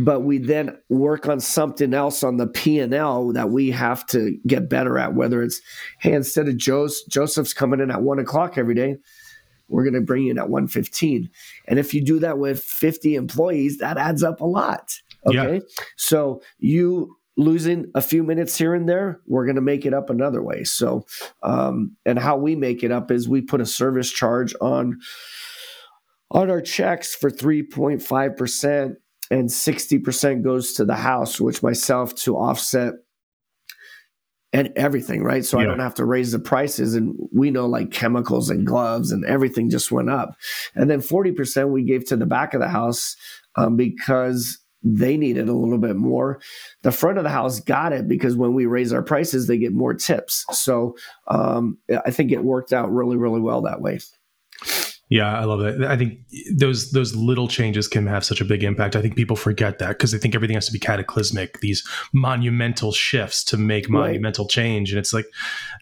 but 0.00 0.20
we 0.20 0.38
then 0.38 0.78
work 0.88 1.28
on 1.28 1.40
something 1.40 1.92
else 1.92 2.22
on 2.22 2.38
the 2.38 2.46
p&l 2.46 3.32
that 3.32 3.50
we 3.50 3.70
have 3.70 4.06
to 4.06 4.36
get 4.46 4.68
better 4.68 4.98
at 4.98 5.14
whether 5.14 5.42
it's 5.42 5.60
hey 6.00 6.12
instead 6.12 6.48
of 6.48 6.56
Joe's, 6.56 7.02
joseph's 7.04 7.54
coming 7.54 7.80
in 7.80 7.90
at 7.90 8.02
1 8.02 8.18
o'clock 8.18 8.56
every 8.56 8.74
day 8.74 8.96
we're 9.68 9.84
going 9.84 9.94
to 9.94 10.00
bring 10.00 10.24
you 10.24 10.30
in 10.32 10.38
at 10.38 10.48
115 10.48 11.30
and 11.68 11.78
if 11.78 11.92
you 11.94 12.02
do 12.02 12.18
that 12.18 12.38
with 12.38 12.62
50 12.62 13.14
employees 13.14 13.78
that 13.78 13.98
adds 13.98 14.22
up 14.22 14.40
a 14.40 14.46
lot 14.46 14.92
okay 15.26 15.54
yeah. 15.54 15.60
so 15.96 16.40
you 16.58 17.16
losing 17.40 17.90
a 17.94 18.02
few 18.02 18.22
minutes 18.22 18.56
here 18.56 18.74
and 18.74 18.88
there 18.88 19.20
we're 19.26 19.46
going 19.46 19.56
to 19.56 19.62
make 19.62 19.86
it 19.86 19.94
up 19.94 20.10
another 20.10 20.42
way 20.42 20.62
so 20.62 21.04
um, 21.42 21.96
and 22.04 22.18
how 22.18 22.36
we 22.36 22.54
make 22.54 22.82
it 22.82 22.92
up 22.92 23.10
is 23.10 23.28
we 23.28 23.40
put 23.40 23.60
a 23.60 23.66
service 23.66 24.10
charge 24.10 24.54
on 24.60 24.98
on 26.30 26.50
our 26.50 26.60
checks 26.60 27.14
for 27.14 27.30
3.5% 27.30 28.96
and 29.30 29.48
60% 29.48 30.42
goes 30.42 30.72
to 30.74 30.84
the 30.84 30.96
house, 30.96 31.40
which 31.40 31.62
myself 31.62 32.14
to 32.16 32.36
offset 32.36 32.94
and 34.52 34.72
everything, 34.74 35.22
right? 35.22 35.44
So 35.44 35.58
yeah. 35.58 35.64
I 35.64 35.66
don't 35.66 35.78
have 35.78 35.94
to 35.94 36.04
raise 36.04 36.32
the 36.32 36.40
prices. 36.40 36.94
And 36.94 37.16
we 37.32 37.50
know 37.50 37.66
like 37.66 37.92
chemicals 37.92 38.50
and 38.50 38.66
gloves 38.66 39.12
and 39.12 39.24
everything 39.24 39.70
just 39.70 39.92
went 39.92 40.10
up. 40.10 40.34
And 40.74 40.90
then 40.90 41.00
40% 41.00 41.70
we 41.70 41.84
gave 41.84 42.04
to 42.06 42.16
the 42.16 42.26
back 42.26 42.54
of 42.54 42.60
the 42.60 42.68
house 42.68 43.16
um, 43.56 43.76
because 43.76 44.58
they 44.82 45.16
needed 45.16 45.48
a 45.48 45.52
little 45.52 45.78
bit 45.78 45.96
more. 45.96 46.40
The 46.82 46.92
front 46.92 47.18
of 47.18 47.24
the 47.24 47.30
house 47.30 47.60
got 47.60 47.92
it 47.92 48.08
because 48.08 48.36
when 48.36 48.54
we 48.54 48.66
raise 48.66 48.92
our 48.92 49.02
prices, 49.02 49.46
they 49.46 49.58
get 49.58 49.72
more 49.72 49.94
tips. 49.94 50.46
So 50.52 50.96
um, 51.28 51.78
I 52.06 52.10
think 52.10 52.32
it 52.32 52.44
worked 52.44 52.72
out 52.72 52.92
really, 52.92 53.16
really 53.16 53.40
well 53.40 53.60
that 53.62 53.80
way. 53.80 54.00
Yeah, 55.10 55.36
I 55.36 55.42
love 55.42 55.60
it. 55.62 55.82
I 55.82 55.96
think 55.96 56.20
those 56.54 56.92
those 56.92 57.16
little 57.16 57.48
changes 57.48 57.88
can 57.88 58.06
have 58.06 58.24
such 58.24 58.40
a 58.40 58.44
big 58.44 58.62
impact. 58.62 58.94
I 58.94 59.02
think 59.02 59.16
people 59.16 59.34
forget 59.34 59.80
that 59.80 59.88
because 59.88 60.12
they 60.12 60.18
think 60.18 60.36
everything 60.36 60.54
has 60.54 60.66
to 60.66 60.72
be 60.72 60.78
cataclysmic, 60.78 61.58
these 61.58 61.84
monumental 62.12 62.92
shifts 62.92 63.42
to 63.44 63.56
make 63.56 63.86
right. 63.86 64.02
monumental 64.02 64.46
change. 64.46 64.92
And 64.92 65.00
it's 65.00 65.12
like, 65.12 65.26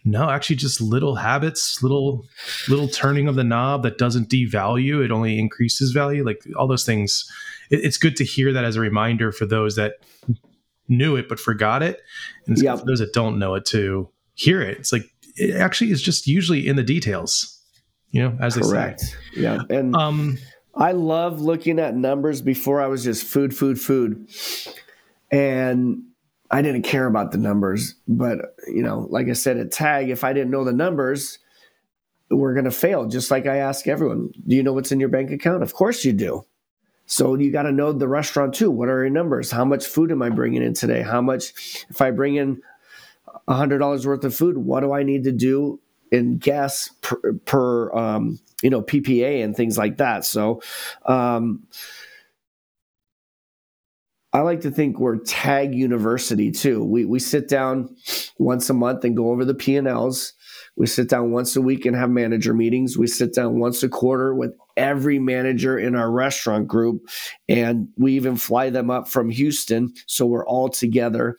no, 0.03 0.31
actually 0.31 0.55
just 0.55 0.81
little 0.81 1.13
habits, 1.13 1.83
little 1.83 2.25
little 2.67 2.87
turning 2.87 3.27
of 3.27 3.35
the 3.35 3.43
knob 3.43 3.83
that 3.83 3.99
doesn't 3.99 4.29
devalue, 4.29 5.05
it 5.05 5.11
only 5.11 5.37
increases 5.37 5.91
value. 5.91 6.25
Like 6.25 6.41
all 6.57 6.67
those 6.67 6.85
things. 6.85 7.31
It, 7.69 7.85
it's 7.85 7.97
good 7.97 8.15
to 8.15 8.23
hear 8.23 8.51
that 8.51 8.65
as 8.65 8.77
a 8.77 8.79
reminder 8.79 9.31
for 9.31 9.45
those 9.45 9.75
that 9.75 9.97
knew 10.87 11.15
it 11.15 11.29
but 11.29 11.39
forgot 11.39 11.83
it. 11.83 12.01
And 12.47 12.59
yep. 12.59 12.79
for 12.79 12.85
those 12.85 12.97
that 12.97 13.13
don't 13.13 13.37
know 13.37 13.53
it 13.53 13.65
to 13.65 14.09
hear 14.33 14.59
it. 14.59 14.79
It's 14.79 14.91
like 14.91 15.03
it 15.35 15.55
actually 15.55 15.91
is 15.91 16.01
just 16.01 16.25
usually 16.25 16.67
in 16.67 16.77
the 16.77 16.83
details 16.83 17.58
you 18.11 18.23
know, 18.23 18.37
as 18.39 18.55
Correct. 18.55 19.01
they 19.01 19.41
say. 19.41 19.41
Yeah. 19.41 19.59
And 19.69 19.95
um, 19.95 20.37
I 20.75 20.93
love 20.93 21.41
looking 21.41 21.79
at 21.79 21.95
numbers 21.95 22.41
before 22.41 22.81
I 22.81 22.87
was 22.87 23.03
just 23.03 23.23
food, 23.23 23.55
food, 23.55 23.79
food. 23.79 24.29
And 25.31 26.03
I 26.51 26.61
didn't 26.61 26.83
care 26.83 27.05
about 27.05 27.31
the 27.31 27.37
numbers. 27.37 27.95
But, 28.07 28.55
you 28.67 28.81
know, 28.81 29.07
like 29.09 29.27
I 29.27 29.33
said 29.33 29.57
at 29.57 29.71
TAG, 29.71 30.09
if 30.09 30.23
I 30.23 30.33
didn't 30.33 30.51
know 30.51 30.63
the 30.63 30.73
numbers, 30.73 31.39
we're 32.29 32.53
going 32.53 32.65
to 32.65 32.71
fail. 32.71 33.07
Just 33.07 33.29
like 33.29 33.45
I 33.45 33.57
ask 33.57 33.87
everyone, 33.87 34.31
do 34.47 34.55
you 34.55 34.63
know 34.63 34.73
what's 34.73 34.91
in 34.91 34.99
your 34.99 35.09
bank 35.09 35.31
account? 35.31 35.63
Of 35.63 35.73
course 35.73 36.03
you 36.05 36.13
do. 36.13 36.45
So 37.05 37.33
you 37.35 37.51
got 37.51 37.63
to 37.63 37.71
know 37.71 37.91
the 37.91 38.07
restaurant 38.07 38.53
too. 38.53 38.69
What 38.69 38.87
are 38.87 39.01
your 39.01 39.09
numbers? 39.09 39.49
How 39.49 39.65
much 39.65 39.85
food 39.85 40.11
am 40.11 40.21
I 40.21 40.29
bringing 40.29 40.61
in 40.61 40.75
today? 40.75 41.01
How 41.01 41.21
much, 41.21 41.85
if 41.89 42.01
I 42.01 42.11
bring 42.11 42.35
in 42.35 42.61
$100 43.47 44.05
worth 44.05 44.23
of 44.23 44.35
food, 44.35 44.57
what 44.57 44.81
do 44.81 44.93
I 44.93 45.01
need 45.01 45.23
to 45.23 45.31
do 45.31 45.79
in 46.11 46.37
gas 46.37 46.89
per, 47.01 47.33
per 47.45 47.93
um, 47.95 48.39
you 48.61 48.69
know 48.69 48.81
PPA 48.81 49.43
and 49.43 49.55
things 49.55 49.77
like 49.77 49.97
that. 49.97 50.25
So 50.25 50.61
um, 51.05 51.63
I 54.31 54.41
like 54.41 54.61
to 54.61 54.71
think 54.71 54.99
we're 54.99 55.17
tag 55.17 55.73
university 55.73 56.51
too. 56.51 56.83
We 56.83 57.05
we 57.05 57.19
sit 57.19 57.47
down 57.47 57.95
once 58.37 58.69
a 58.69 58.73
month 58.73 59.03
and 59.03 59.17
go 59.17 59.31
over 59.31 59.43
the 59.43 59.55
P 59.55 59.75
and 59.75 59.87
Ls. 59.87 60.33
We 60.75 60.85
sit 60.85 61.09
down 61.09 61.31
once 61.31 61.55
a 61.55 61.61
week 61.61 61.85
and 61.85 61.95
have 61.95 62.09
manager 62.09 62.53
meetings. 62.53 62.97
We 62.97 63.07
sit 63.07 63.33
down 63.33 63.59
once 63.59 63.83
a 63.83 63.89
quarter 63.89 64.33
with 64.35 64.53
every 64.77 65.19
manager 65.19 65.77
in 65.77 65.95
our 65.95 66.11
restaurant 66.11 66.67
group, 66.67 67.01
and 67.49 67.89
we 67.97 68.13
even 68.13 68.37
fly 68.37 68.69
them 68.69 68.89
up 68.91 69.07
from 69.07 69.29
Houston 69.29 69.93
so 70.05 70.25
we're 70.25 70.45
all 70.45 70.69
together 70.69 71.37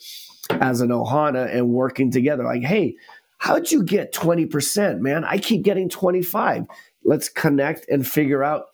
as 0.51 0.81
an 0.81 0.89
Ohana 0.89 1.55
and 1.55 1.69
working 1.69 2.11
together. 2.11 2.45
Like, 2.45 2.63
hey, 2.63 2.97
How'd 3.41 3.71
you 3.71 3.83
get 3.83 4.13
20%, 4.13 5.01
man? 5.01 5.25
I 5.25 5.39
keep 5.39 5.63
getting 5.63 5.89
25. 5.89 6.67
let's 7.05 7.31
connect 7.31 7.89
and 7.89 8.07
figure 8.07 8.45
out 8.45 8.67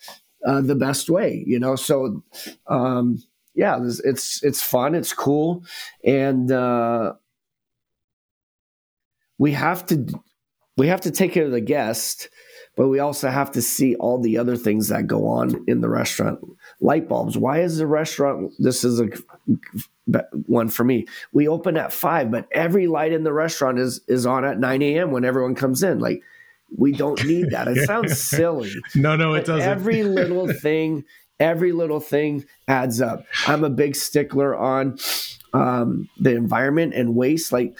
uh, 0.44 0.61
the 0.61 0.74
best 0.74 1.09
way. 1.09 1.44
You 1.46 1.61
know, 1.61 1.76
so 1.76 2.24
um, 2.66 3.22
yeah, 3.55 3.79
it's, 3.83 4.00
it's 4.00 4.42
it's 4.42 4.62
fun, 4.62 4.96
it's 4.96 5.12
cool, 5.12 5.64
and 6.05 6.50
uh, 6.50 7.14
we 9.38 9.52
have 9.52 9.87
to 9.87 10.05
we 10.76 10.88
have 10.88 11.00
to 11.02 11.12
take 11.12 11.33
care 11.33 11.44
of 11.44 11.52
the 11.52 11.61
guest 11.61 12.29
but 12.76 12.88
we 12.88 12.98
also 12.98 13.30
have 13.30 13.50
to 13.52 13.62
see 13.62 13.94
all 13.96 14.20
the 14.20 14.36
other 14.36 14.56
things 14.56 14.88
that 14.88 15.06
go 15.06 15.26
on 15.26 15.64
in 15.66 15.80
the 15.80 15.88
restaurant. 15.88 16.38
Light 16.80 17.08
bulbs. 17.08 17.36
Why 17.36 17.60
is 17.60 17.78
the 17.78 17.86
restaurant? 17.86 18.52
This 18.58 18.84
is 18.84 19.00
a 19.00 19.08
one 20.46 20.68
for 20.68 20.84
me. 20.84 21.06
We 21.32 21.48
open 21.48 21.76
at 21.76 21.92
five, 21.92 22.30
but 22.30 22.46
every 22.52 22.86
light 22.86 23.12
in 23.12 23.24
the 23.24 23.32
restaurant 23.32 23.78
is 23.78 24.02
is 24.06 24.26
on 24.26 24.44
at 24.44 24.60
nine 24.60 24.82
a.m. 24.82 25.10
when 25.10 25.24
everyone 25.24 25.54
comes 25.54 25.82
in. 25.82 25.98
Like 25.98 26.22
we 26.76 26.92
don't 26.92 27.24
need 27.24 27.50
that. 27.50 27.66
It 27.66 27.86
sounds 27.86 28.20
silly. 28.30 28.72
No, 28.94 29.16
no, 29.16 29.34
it 29.34 29.46
doesn't. 29.46 29.68
Every 29.68 30.02
little 30.02 30.52
thing, 30.60 31.04
every 31.40 31.72
little 31.72 32.00
thing 32.00 32.44
adds 32.68 33.00
up. 33.00 33.24
I'm 33.46 33.64
a 33.64 33.70
big 33.70 33.96
stickler 33.96 34.54
on 34.54 34.98
um, 35.54 36.08
the 36.18 36.36
environment 36.36 36.92
and 36.94 37.14
waste. 37.14 37.52
Like 37.52 37.76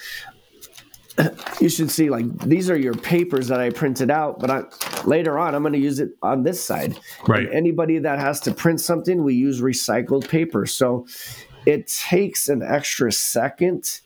you 1.59 1.69
should 1.69 1.91
see 1.91 2.09
like 2.09 2.25
these 2.39 2.69
are 2.69 2.77
your 2.77 2.93
papers 2.93 3.47
that 3.47 3.59
I 3.59 3.69
printed 3.69 4.11
out, 4.11 4.39
but 4.39 4.49
I, 4.49 4.63
later 5.05 5.37
on 5.37 5.55
I'm 5.55 5.63
going 5.63 5.73
to 5.73 5.79
use 5.79 5.99
it 5.99 6.11
on 6.21 6.43
this 6.43 6.63
side. 6.63 6.99
Right. 7.27 7.45
And 7.45 7.53
anybody 7.53 7.99
that 7.99 8.19
has 8.19 8.39
to 8.41 8.53
print 8.53 8.81
something, 8.81 9.23
we 9.23 9.35
use 9.35 9.61
recycled 9.61 10.27
paper. 10.27 10.65
So 10.65 11.05
it 11.65 11.87
takes 11.87 12.47
an 12.47 12.63
extra 12.63 13.11
second 13.11 13.99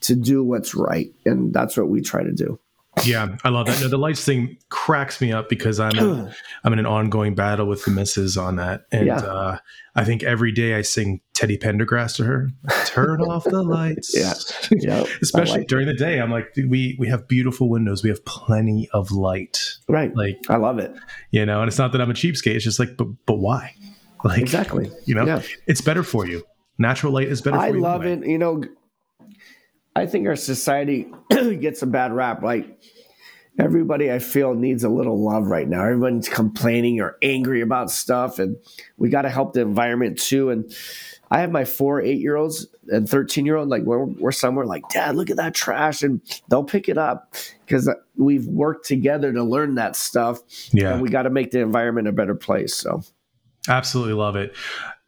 to 0.00 0.14
do 0.14 0.44
what's 0.44 0.74
right, 0.74 1.12
and 1.24 1.54
that's 1.54 1.76
what 1.76 1.88
we 1.88 2.00
try 2.00 2.22
to 2.22 2.32
do. 2.32 2.58
Yeah, 3.04 3.36
I 3.42 3.48
love 3.48 3.66
that. 3.66 3.80
No, 3.80 3.88
the 3.88 3.98
lights 3.98 4.24
thing 4.24 4.56
cracks 4.68 5.20
me 5.20 5.32
up 5.32 5.48
because 5.48 5.80
I'm 5.80 5.98
in, 5.98 6.32
I'm 6.64 6.72
in 6.72 6.78
an 6.78 6.86
ongoing 6.86 7.34
battle 7.34 7.66
with 7.66 7.84
the 7.84 7.90
missus 7.90 8.36
on 8.36 8.56
that, 8.56 8.82
and 8.92 9.06
yeah. 9.06 9.18
uh, 9.18 9.58
I 9.94 10.04
think 10.04 10.22
every 10.22 10.52
day 10.52 10.74
I 10.74 10.82
sing 10.82 11.20
Teddy 11.32 11.56
Pendergrass 11.58 12.16
to 12.16 12.24
her. 12.24 12.50
Turn 12.94 13.20
off 13.20 13.44
the 13.44 13.62
lights. 13.64 14.14
Yeah, 14.16 14.34
yeah. 14.70 15.04
Especially 15.20 15.58
like 15.58 15.68
during 15.68 15.86
the 15.86 15.94
day, 15.94 16.20
I'm 16.20 16.30
like, 16.30 16.54
we 16.56 16.96
we 16.98 17.08
have 17.08 17.26
beautiful 17.26 17.68
windows. 17.68 18.02
We 18.02 18.10
have 18.10 18.24
plenty 18.24 18.88
of 18.92 19.10
light. 19.10 19.76
Right. 19.88 20.14
Like 20.14 20.38
I 20.48 20.56
love 20.56 20.78
it. 20.78 20.94
You 21.30 21.44
know, 21.44 21.60
and 21.60 21.68
it's 21.68 21.78
not 21.78 21.92
that 21.92 22.00
I'm 22.00 22.10
a 22.10 22.14
cheapskate. 22.14 22.54
It's 22.54 22.64
just 22.64 22.78
like, 22.78 22.96
but 22.96 23.08
but 23.26 23.36
why? 23.36 23.74
Like 24.24 24.40
exactly. 24.40 24.90
You 25.04 25.16
know, 25.16 25.26
yeah. 25.26 25.42
it's 25.66 25.82
better 25.82 26.02
for 26.02 26.26
you. 26.26 26.42
Natural 26.78 27.12
light 27.12 27.28
is 27.28 27.42
better. 27.42 27.58
I 27.58 27.72
love 27.72 28.06
it. 28.06 28.24
You 28.26 28.38
know, 28.38 28.64
I 29.94 30.06
think 30.06 30.26
our 30.26 30.34
society 30.34 31.12
gets 31.30 31.82
a 31.82 31.86
bad 31.86 32.10
rap. 32.10 32.42
Like 32.42 32.80
everybody 33.58 34.10
I 34.10 34.18
feel 34.18 34.54
needs 34.54 34.82
a 34.82 34.88
little 34.88 35.22
love 35.22 35.48
right 35.48 35.68
now. 35.68 35.82
Everyone's 35.82 36.28
complaining 36.28 37.00
or 37.00 37.18
angry 37.22 37.60
about 37.60 37.90
stuff, 37.90 38.38
and 38.38 38.56
we 38.96 39.10
got 39.10 39.22
to 39.22 39.28
help 39.28 39.52
the 39.52 39.60
environment 39.60 40.18
too. 40.18 40.48
And 40.48 40.74
I 41.34 41.40
have 41.40 41.50
my 41.50 41.64
four 41.64 42.00
eight 42.00 42.20
year 42.20 42.36
olds 42.36 42.68
and 42.86 43.10
13 43.10 43.44
year 43.44 43.56
old, 43.56 43.68
like 43.68 43.82
we're, 43.82 44.04
we're 44.04 44.30
somewhere 44.30 44.66
like, 44.66 44.88
Dad, 44.90 45.16
look 45.16 45.30
at 45.30 45.36
that 45.36 45.52
trash. 45.52 46.04
And 46.04 46.20
they'll 46.48 46.62
pick 46.62 46.88
it 46.88 46.96
up 46.96 47.34
because 47.66 47.92
we've 48.16 48.46
worked 48.46 48.86
together 48.86 49.32
to 49.32 49.42
learn 49.42 49.74
that 49.74 49.96
stuff. 49.96 50.38
Yeah. 50.72 50.92
And 50.92 51.02
we 51.02 51.08
got 51.08 51.22
to 51.22 51.30
make 51.30 51.50
the 51.50 51.58
environment 51.58 52.06
a 52.06 52.12
better 52.12 52.36
place. 52.36 52.76
So, 52.76 53.02
absolutely 53.68 54.12
love 54.12 54.36
it. 54.36 54.54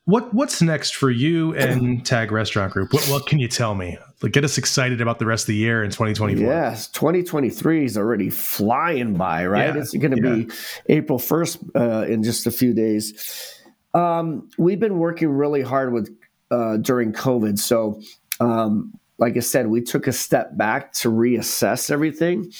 What 0.06 0.34
what's 0.34 0.60
next 0.60 0.96
for 0.96 1.10
you 1.10 1.54
and 1.54 2.04
Tag 2.04 2.32
Restaurant 2.32 2.72
Group? 2.72 2.92
What 2.92 3.04
what 3.04 3.26
can 3.26 3.38
you 3.38 3.46
tell 3.46 3.76
me? 3.76 3.96
Like, 4.20 4.32
get 4.32 4.44
us 4.44 4.58
excited 4.58 5.00
about 5.00 5.20
the 5.20 5.26
rest 5.26 5.44
of 5.44 5.48
the 5.48 5.56
year 5.56 5.84
in 5.84 5.90
2024. 5.90 6.44
Yes, 6.44 6.88
2023 6.88 7.84
is 7.84 7.96
already 7.96 8.30
flying 8.30 9.14
by, 9.14 9.46
right? 9.46 9.74
Yeah, 9.74 9.80
it's 9.80 9.94
going 9.94 10.20
to 10.20 10.28
yeah. 10.28 10.44
be 10.44 10.48
April 10.88 11.18
1st 11.18 11.70
uh, 11.76 12.06
in 12.06 12.22
just 12.24 12.46
a 12.46 12.50
few 12.50 12.72
days. 12.72 13.55
Um, 13.96 14.50
we've 14.58 14.78
been 14.78 14.98
working 14.98 15.30
really 15.30 15.62
hard 15.62 15.90
with 15.90 16.14
uh, 16.50 16.76
during 16.76 17.14
COVID, 17.14 17.58
so 17.58 18.02
um, 18.40 18.92
like 19.16 19.38
I 19.38 19.40
said, 19.40 19.68
we 19.68 19.80
took 19.80 20.06
a 20.06 20.12
step 20.12 20.54
back 20.58 20.92
to 20.94 21.10
reassess 21.10 21.90
everything 21.90 22.52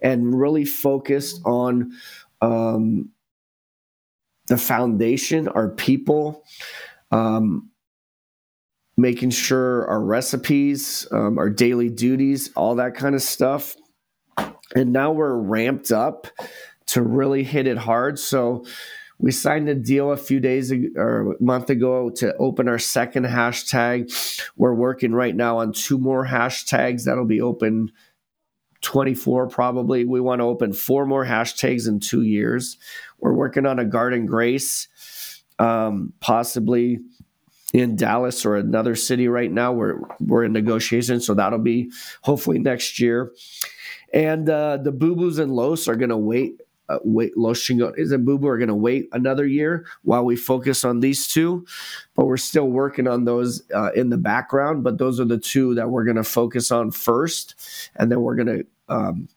and 0.00 0.38
really 0.38 0.64
focused 0.64 1.40
on 1.44 1.92
um, 2.40 3.10
the 4.46 4.56
foundation, 4.56 5.48
our 5.48 5.70
people, 5.70 6.44
um, 7.10 7.70
making 8.96 9.30
sure 9.30 9.88
our 9.88 10.00
recipes, 10.00 11.08
um, 11.10 11.36
our 11.36 11.50
daily 11.50 11.88
duties, 11.88 12.50
all 12.54 12.76
that 12.76 12.94
kind 12.94 13.16
of 13.16 13.22
stuff. 13.22 13.74
And 14.76 14.92
now 14.92 15.10
we're 15.10 15.34
ramped 15.34 15.90
up 15.90 16.28
to 16.86 17.02
really 17.02 17.42
hit 17.42 17.66
it 17.66 17.76
hard. 17.76 18.20
So 18.20 18.64
we 19.18 19.32
signed 19.32 19.68
a 19.68 19.74
deal 19.74 20.12
a 20.12 20.16
few 20.16 20.40
days 20.40 20.72
or 20.96 21.32
a 21.32 21.42
month 21.42 21.70
ago 21.70 22.10
to 22.10 22.36
open 22.36 22.68
our 22.68 22.78
second 22.78 23.24
hashtag. 23.24 24.12
We're 24.56 24.74
working 24.74 25.12
right 25.12 25.34
now 25.34 25.58
on 25.58 25.72
two 25.72 25.98
more 25.98 26.26
hashtags 26.26 27.04
that'll 27.04 27.24
be 27.24 27.40
open 27.40 27.92
24 28.82 29.48
probably. 29.48 30.04
We 30.04 30.20
want 30.20 30.40
to 30.40 30.44
open 30.44 30.72
four 30.72 31.06
more 31.06 31.24
hashtags 31.24 31.88
in 31.88 32.00
two 32.00 32.22
years. 32.22 32.76
We're 33.18 33.32
working 33.32 33.66
on 33.66 33.78
a 33.78 33.84
Guard 33.84 34.12
and 34.12 34.28
Grace, 34.28 35.42
um, 35.58 36.12
possibly 36.20 36.98
in 37.72 37.96
Dallas 37.96 38.44
or 38.44 38.56
another 38.56 38.94
city 38.94 39.28
right 39.28 39.50
now. 39.50 39.72
We're 39.72 39.98
we're 40.20 40.44
in 40.44 40.52
negotiation, 40.52 41.20
so 41.20 41.34
that'll 41.34 41.58
be 41.58 41.90
hopefully 42.22 42.58
next 42.58 43.00
year. 43.00 43.32
And 44.12 44.48
uh, 44.48 44.76
the 44.78 44.92
Bubus 44.92 45.38
and 45.38 45.52
Los 45.52 45.88
are 45.88 45.96
going 45.96 46.10
to 46.10 46.16
wait. 46.16 46.60
Uh, 46.88 46.98
wait, 47.04 47.36
Los 47.36 47.58
Chingones 47.60 48.12
and 48.12 48.26
Bubu 48.26 48.44
are 48.44 48.58
going 48.58 48.68
to 48.68 48.74
wait 48.74 49.08
another 49.12 49.46
year 49.46 49.86
while 50.02 50.24
we 50.24 50.36
focus 50.36 50.84
on 50.84 51.00
these 51.00 51.26
two. 51.26 51.66
But 52.14 52.26
we're 52.26 52.36
still 52.36 52.68
working 52.68 53.08
on 53.08 53.24
those 53.24 53.62
uh, 53.74 53.90
in 53.92 54.10
the 54.10 54.18
background. 54.18 54.84
But 54.84 54.98
those 54.98 55.20
are 55.20 55.24
the 55.24 55.38
two 55.38 55.74
that 55.74 55.90
we're 55.90 56.04
going 56.04 56.16
to 56.16 56.24
focus 56.24 56.70
on 56.70 56.90
first, 56.90 57.54
and 57.96 58.10
then 58.10 58.20
we're 58.20 58.36
going 58.36 58.58
to 58.58 58.66
um, 58.88 59.28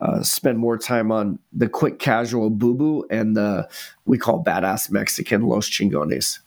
uh, 0.00 0.22
spend 0.22 0.58
more 0.58 0.78
time 0.78 1.10
on 1.10 1.38
the 1.52 1.68
quick 1.68 1.98
casual 1.98 2.50
Bubu 2.50 3.02
and 3.10 3.36
the 3.36 3.68
we 4.06 4.18
call 4.18 4.42
badass 4.42 4.90
Mexican 4.90 5.42
Los 5.42 5.68
Chingones. 5.68 6.38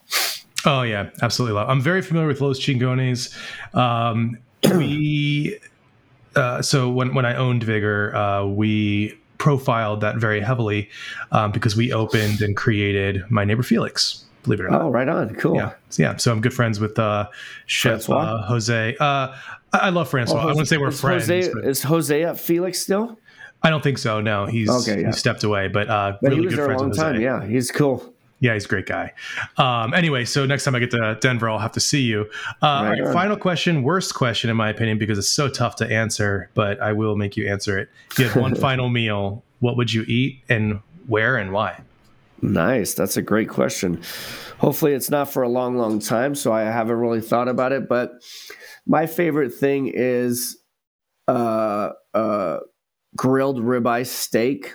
Oh 0.66 0.84
yeah, 0.84 1.10
absolutely. 1.22 1.60
I'm 1.60 1.82
very 1.82 2.02
familiar 2.02 2.28
with 2.28 2.42
Los 2.42 2.60
Chingones. 2.60 3.36
Um, 3.76 4.38
we 4.76 5.60
uh, 6.36 6.62
so 6.62 6.90
when 6.90 7.14
when 7.14 7.26
I 7.26 7.36
owned 7.36 7.64
Vigor, 7.64 8.16
uh, 8.16 8.46
we 8.46 9.18
profiled 9.42 10.02
that 10.02 10.18
very 10.18 10.40
heavily 10.40 10.88
um, 11.32 11.52
because 11.52 11.76
we 11.76 11.92
opened 11.92 12.42
and 12.42 12.56
created 12.56 13.24
my 13.32 13.44
neighbor 13.44 13.64
Felix. 13.64 14.24
Believe 14.44 14.60
it 14.60 14.66
or 14.66 14.70
not. 14.70 14.82
Oh, 14.84 14.90
right 14.92 15.10
on. 15.10 15.34
Cool. 15.34 15.56
Yeah, 15.56 15.74
yeah. 15.98 16.16
So 16.18 16.32
I'm 16.32 16.42
good 16.42 16.54
friends 16.54 16.80
with 16.80 17.00
uh, 17.00 17.28
Chef 17.66 18.08
uh, 18.08 18.44
Jose. 18.44 18.96
Uh, 19.00 19.36
I 19.74 19.90
love 19.90 20.10
Francois. 20.10 20.36
Oh, 20.36 20.40
Jose, 20.42 20.46
I 20.46 20.54
wouldn't 20.54 20.68
say 20.68 20.78
we're 20.78 20.92
friends. 20.92 21.28
Jose, 21.28 21.52
is 21.64 21.82
Jose 21.82 22.24
at 22.24 22.40
Felix 22.40 22.80
still? 22.80 23.18
I 23.64 23.72
don't 23.72 23.82
think 23.82 23.98
so. 23.98 24.22
No, 24.22 24.46
he's 24.46 24.70
okay, 24.70 25.02
yeah. 25.02 25.08
he 25.08 25.14
stepped 25.14 25.44
away, 25.44 25.70
but 25.70 25.90
uh, 25.90 26.18
but 26.22 26.30
really 26.30 26.42
he 26.42 26.46
was 26.46 26.56
good 26.56 26.68
there 26.68 26.76
a 26.76 26.80
long 26.80 26.92
time. 26.92 27.20
Yeah, 27.20 27.44
he's 27.44 27.72
cool. 27.72 28.11
Yeah, 28.42 28.56
he's 28.56 28.66
a 28.66 28.68
great 28.68 28.88
guy. 28.88 29.14
Um, 29.58 29.94
anyway, 29.94 30.26
so 30.26 30.48
next 30.48 30.64
time 30.64 30.74
I 30.74 30.80
get 30.80 30.92
to 30.92 31.18
Denver, 31.22 31.48
I'll 31.48 31.60
have 31.60 31.72
to 31.74 31.80
see 31.80 32.02
you. 32.02 32.30
Uh, 32.62 32.88
right 32.90 33.00
right, 33.00 33.14
final 33.14 33.38
question, 33.38 33.84
worst 33.84 34.16
question 34.16 34.50
in 34.50 34.58
my 34.58 34.70
opinion, 34.70 34.98
because 34.98 35.20
it's 35.20 35.30
so 35.30 35.48
tough 35.48 35.76
to 35.78 35.90
answer, 35.90 36.50
but 36.56 36.82
I 36.82 36.92
will 36.92 37.16
make 37.16 37.38
you 37.38 37.48
answer 37.48 37.78
it. 37.78 37.90
If 38.10 38.20
you 38.20 38.28
had 38.28 38.42
one 38.42 38.56
final 38.68 38.90
meal, 38.90 39.44
what 39.60 39.78
would 39.78 39.94
you 39.94 40.04
eat 40.08 40.42
and 40.50 40.82
where 41.08 41.38
and 41.38 41.52
why? 41.52 41.82
Nice. 42.42 42.96
That's 42.96 43.16
a 43.16 43.22
great 43.22 43.48
question. 43.48 44.02
Hopefully, 44.58 44.94
it's 44.94 45.12
not 45.12 45.32
for 45.32 45.44
a 45.44 45.50
long, 45.50 45.78
long 45.78 46.00
time, 46.00 46.34
so 46.34 46.52
I 46.52 46.62
haven't 46.62 46.96
really 46.96 47.22
thought 47.22 47.48
about 47.48 47.72
it. 47.72 47.88
But 47.88 48.14
my 48.88 49.06
favorite 49.06 49.54
thing 49.54 49.92
is 49.94 50.58
uh, 51.28 51.92
uh, 52.16 52.58
grilled 53.16 53.60
ribeye 53.60 54.08
steak 54.08 54.74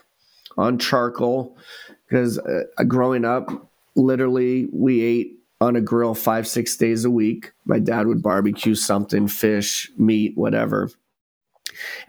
on 0.57 0.79
charcoal 0.79 1.59
because 2.09 2.39
uh, 2.39 2.65
growing 2.87 3.25
up, 3.25 3.71
literally 3.95 4.69
we 4.73 5.03
ate 5.03 5.33
on 5.61 5.77
a 5.77 5.81
grill 5.81 6.15
five, 6.15 6.47
six 6.47 6.77
days 6.77 7.05
a 7.05 7.11
week. 7.11 7.53
My 7.65 7.79
dad 7.79 8.07
would 8.07 8.23
barbecue 8.23 8.75
something, 8.75 9.27
fish, 9.29 9.91
meat, 9.97 10.37
whatever. 10.37 10.91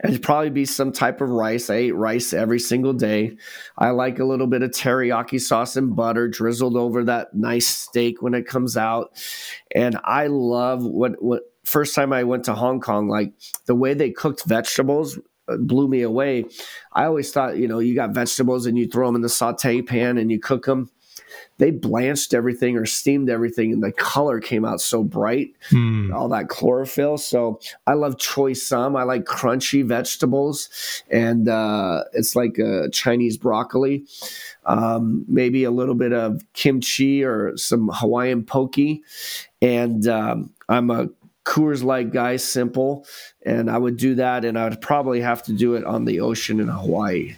And 0.00 0.12
it'd 0.12 0.24
probably 0.24 0.50
be 0.50 0.64
some 0.64 0.92
type 0.92 1.20
of 1.20 1.28
rice. 1.30 1.68
I 1.68 1.76
ate 1.76 1.94
rice 1.94 2.32
every 2.32 2.60
single 2.60 2.92
day. 2.92 3.36
I 3.76 3.90
like 3.90 4.18
a 4.18 4.24
little 4.24 4.46
bit 4.46 4.62
of 4.62 4.70
teriyaki 4.70 5.40
sauce 5.40 5.76
and 5.76 5.94
butter 5.94 6.28
drizzled 6.28 6.76
over 6.76 7.04
that 7.04 7.34
nice 7.34 7.66
steak 7.66 8.22
when 8.22 8.34
it 8.34 8.46
comes 8.46 8.76
out. 8.76 9.12
And 9.74 9.98
I 10.04 10.28
love 10.28 10.84
what 10.84 11.22
what 11.22 11.42
first 11.64 11.94
time 11.94 12.12
I 12.12 12.24
went 12.24 12.44
to 12.44 12.54
Hong 12.54 12.80
Kong, 12.80 13.08
like 13.08 13.32
the 13.66 13.74
way 13.74 13.94
they 13.94 14.10
cooked 14.10 14.44
vegetables 14.46 15.18
blew 15.58 15.88
me 15.88 16.02
away. 16.02 16.44
I 16.92 17.04
always 17.04 17.32
thought, 17.32 17.56
you 17.56 17.66
know, 17.68 17.78
you 17.78 17.94
got 17.94 18.10
vegetables 18.10 18.66
and 18.66 18.76
you 18.76 18.86
throw 18.86 19.06
them 19.06 19.16
in 19.16 19.22
the 19.22 19.28
saute 19.28 19.82
pan 19.82 20.18
and 20.18 20.30
you 20.30 20.38
cook 20.38 20.66
them. 20.66 20.90
they 21.58 21.70
blanched 21.70 22.34
everything 22.34 22.76
or 22.76 22.86
steamed 22.86 23.28
everything, 23.28 23.72
and 23.72 23.82
the 23.82 23.92
color 23.92 24.40
came 24.40 24.64
out 24.64 24.80
so 24.80 25.02
bright. 25.02 25.50
Mm. 25.70 26.14
All 26.14 26.28
that 26.28 26.48
chlorophyll. 26.48 27.18
So 27.18 27.60
I 27.86 27.94
love 27.94 28.16
choy 28.16 28.56
sum. 28.56 28.96
I 28.96 29.02
like 29.02 29.24
crunchy 29.24 29.84
vegetables, 29.84 31.02
and 31.10 31.48
uh, 31.48 32.04
it's 32.12 32.36
like 32.36 32.58
a 32.58 32.88
Chinese 32.90 33.36
broccoli. 33.36 34.04
Um, 34.66 35.24
maybe 35.28 35.64
a 35.64 35.70
little 35.70 35.94
bit 35.94 36.12
of 36.12 36.42
kimchi 36.52 37.24
or 37.24 37.56
some 37.56 37.90
Hawaiian 37.92 38.44
poke. 38.44 38.76
And 39.60 40.06
um, 40.06 40.50
I'm 40.68 40.90
a 40.90 41.08
Coors 41.48 41.82
Light 41.82 42.12
guy, 42.12 42.36
simple. 42.36 43.06
And 43.44 43.70
I 43.70 43.78
would 43.78 43.96
do 43.96 44.16
that, 44.16 44.44
and 44.44 44.58
I 44.58 44.68
would 44.68 44.80
probably 44.80 45.20
have 45.22 45.42
to 45.44 45.52
do 45.52 45.74
it 45.74 45.84
on 45.84 46.04
the 46.04 46.20
ocean 46.20 46.60
in 46.60 46.68
Hawaii. 46.68 47.36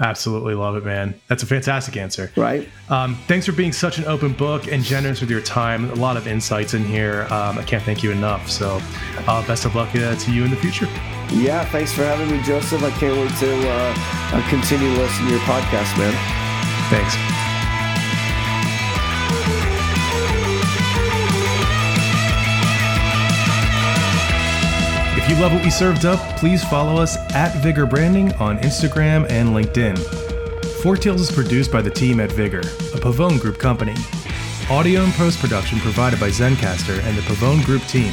Absolutely 0.00 0.54
love 0.54 0.76
it, 0.76 0.84
man. 0.84 1.14
That's 1.26 1.42
a 1.42 1.46
fantastic 1.46 1.96
answer. 1.96 2.30
Right. 2.36 2.68
Um, 2.88 3.16
thanks 3.26 3.46
for 3.46 3.52
being 3.52 3.72
such 3.72 3.98
an 3.98 4.04
open 4.04 4.32
book 4.32 4.70
and 4.70 4.84
generous 4.84 5.20
with 5.20 5.30
your 5.30 5.40
time. 5.40 5.90
A 5.90 5.94
lot 5.94 6.16
of 6.16 6.28
insights 6.28 6.74
in 6.74 6.84
here. 6.84 7.22
Um, 7.30 7.58
I 7.58 7.64
can't 7.64 7.82
thank 7.82 8.04
you 8.04 8.12
enough. 8.12 8.48
So, 8.48 8.80
uh, 9.26 9.44
best 9.46 9.64
of 9.64 9.74
luck 9.74 9.88
uh, 9.96 10.14
to 10.14 10.32
you 10.32 10.44
in 10.44 10.50
the 10.50 10.56
future. 10.56 10.86
Yeah, 11.32 11.64
thanks 11.64 11.92
for 11.92 12.04
having 12.04 12.30
me, 12.30 12.40
Joseph. 12.44 12.82
I 12.82 12.90
can't 12.90 13.18
wait 13.18 13.36
to 13.38 13.68
uh, 13.68 13.94
uh 14.36 14.48
continue 14.50 14.88
listening 14.90 15.28
to 15.28 15.34
your 15.34 15.42
podcast, 15.44 15.98
man. 15.98 16.14
Thanks. 16.90 17.27
If 25.18 25.28
you 25.28 25.34
love 25.34 25.52
what 25.52 25.64
we 25.64 25.70
served 25.70 26.04
up, 26.04 26.20
please 26.36 26.62
follow 26.62 27.02
us 27.02 27.16
at 27.34 27.52
Vigor 27.60 27.86
Branding 27.86 28.32
on 28.34 28.56
Instagram 28.58 29.28
and 29.28 29.48
LinkedIn. 29.48 29.98
Four 30.80 30.96
Tales 30.96 31.22
is 31.22 31.32
produced 31.32 31.72
by 31.72 31.82
the 31.82 31.90
team 31.90 32.20
at 32.20 32.30
Vigor, 32.30 32.60
a 32.60 33.00
Pavone 33.00 33.40
Group 33.40 33.58
company. 33.58 33.96
Audio 34.70 35.02
and 35.02 35.12
post 35.14 35.40
production 35.40 35.80
provided 35.80 36.20
by 36.20 36.28
Zencastr 36.28 37.02
and 37.02 37.18
the 37.18 37.22
Pavone 37.22 37.64
Group 37.64 37.82
team. 37.86 38.12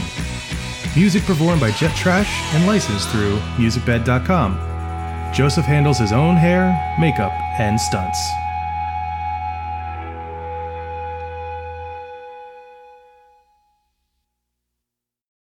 Music 0.96 1.22
performed 1.26 1.62
by 1.62 1.70
Jet 1.74 1.96
Trash 1.96 2.56
and 2.56 2.66
licensed 2.66 3.08
through 3.10 3.38
musicbed.com. 3.58 5.32
Joseph 5.32 5.66
handles 5.66 6.00
his 6.00 6.12
own 6.12 6.36
hair, 6.36 6.74
makeup, 7.00 7.32
and 7.60 7.80
stunts. 7.80 8.18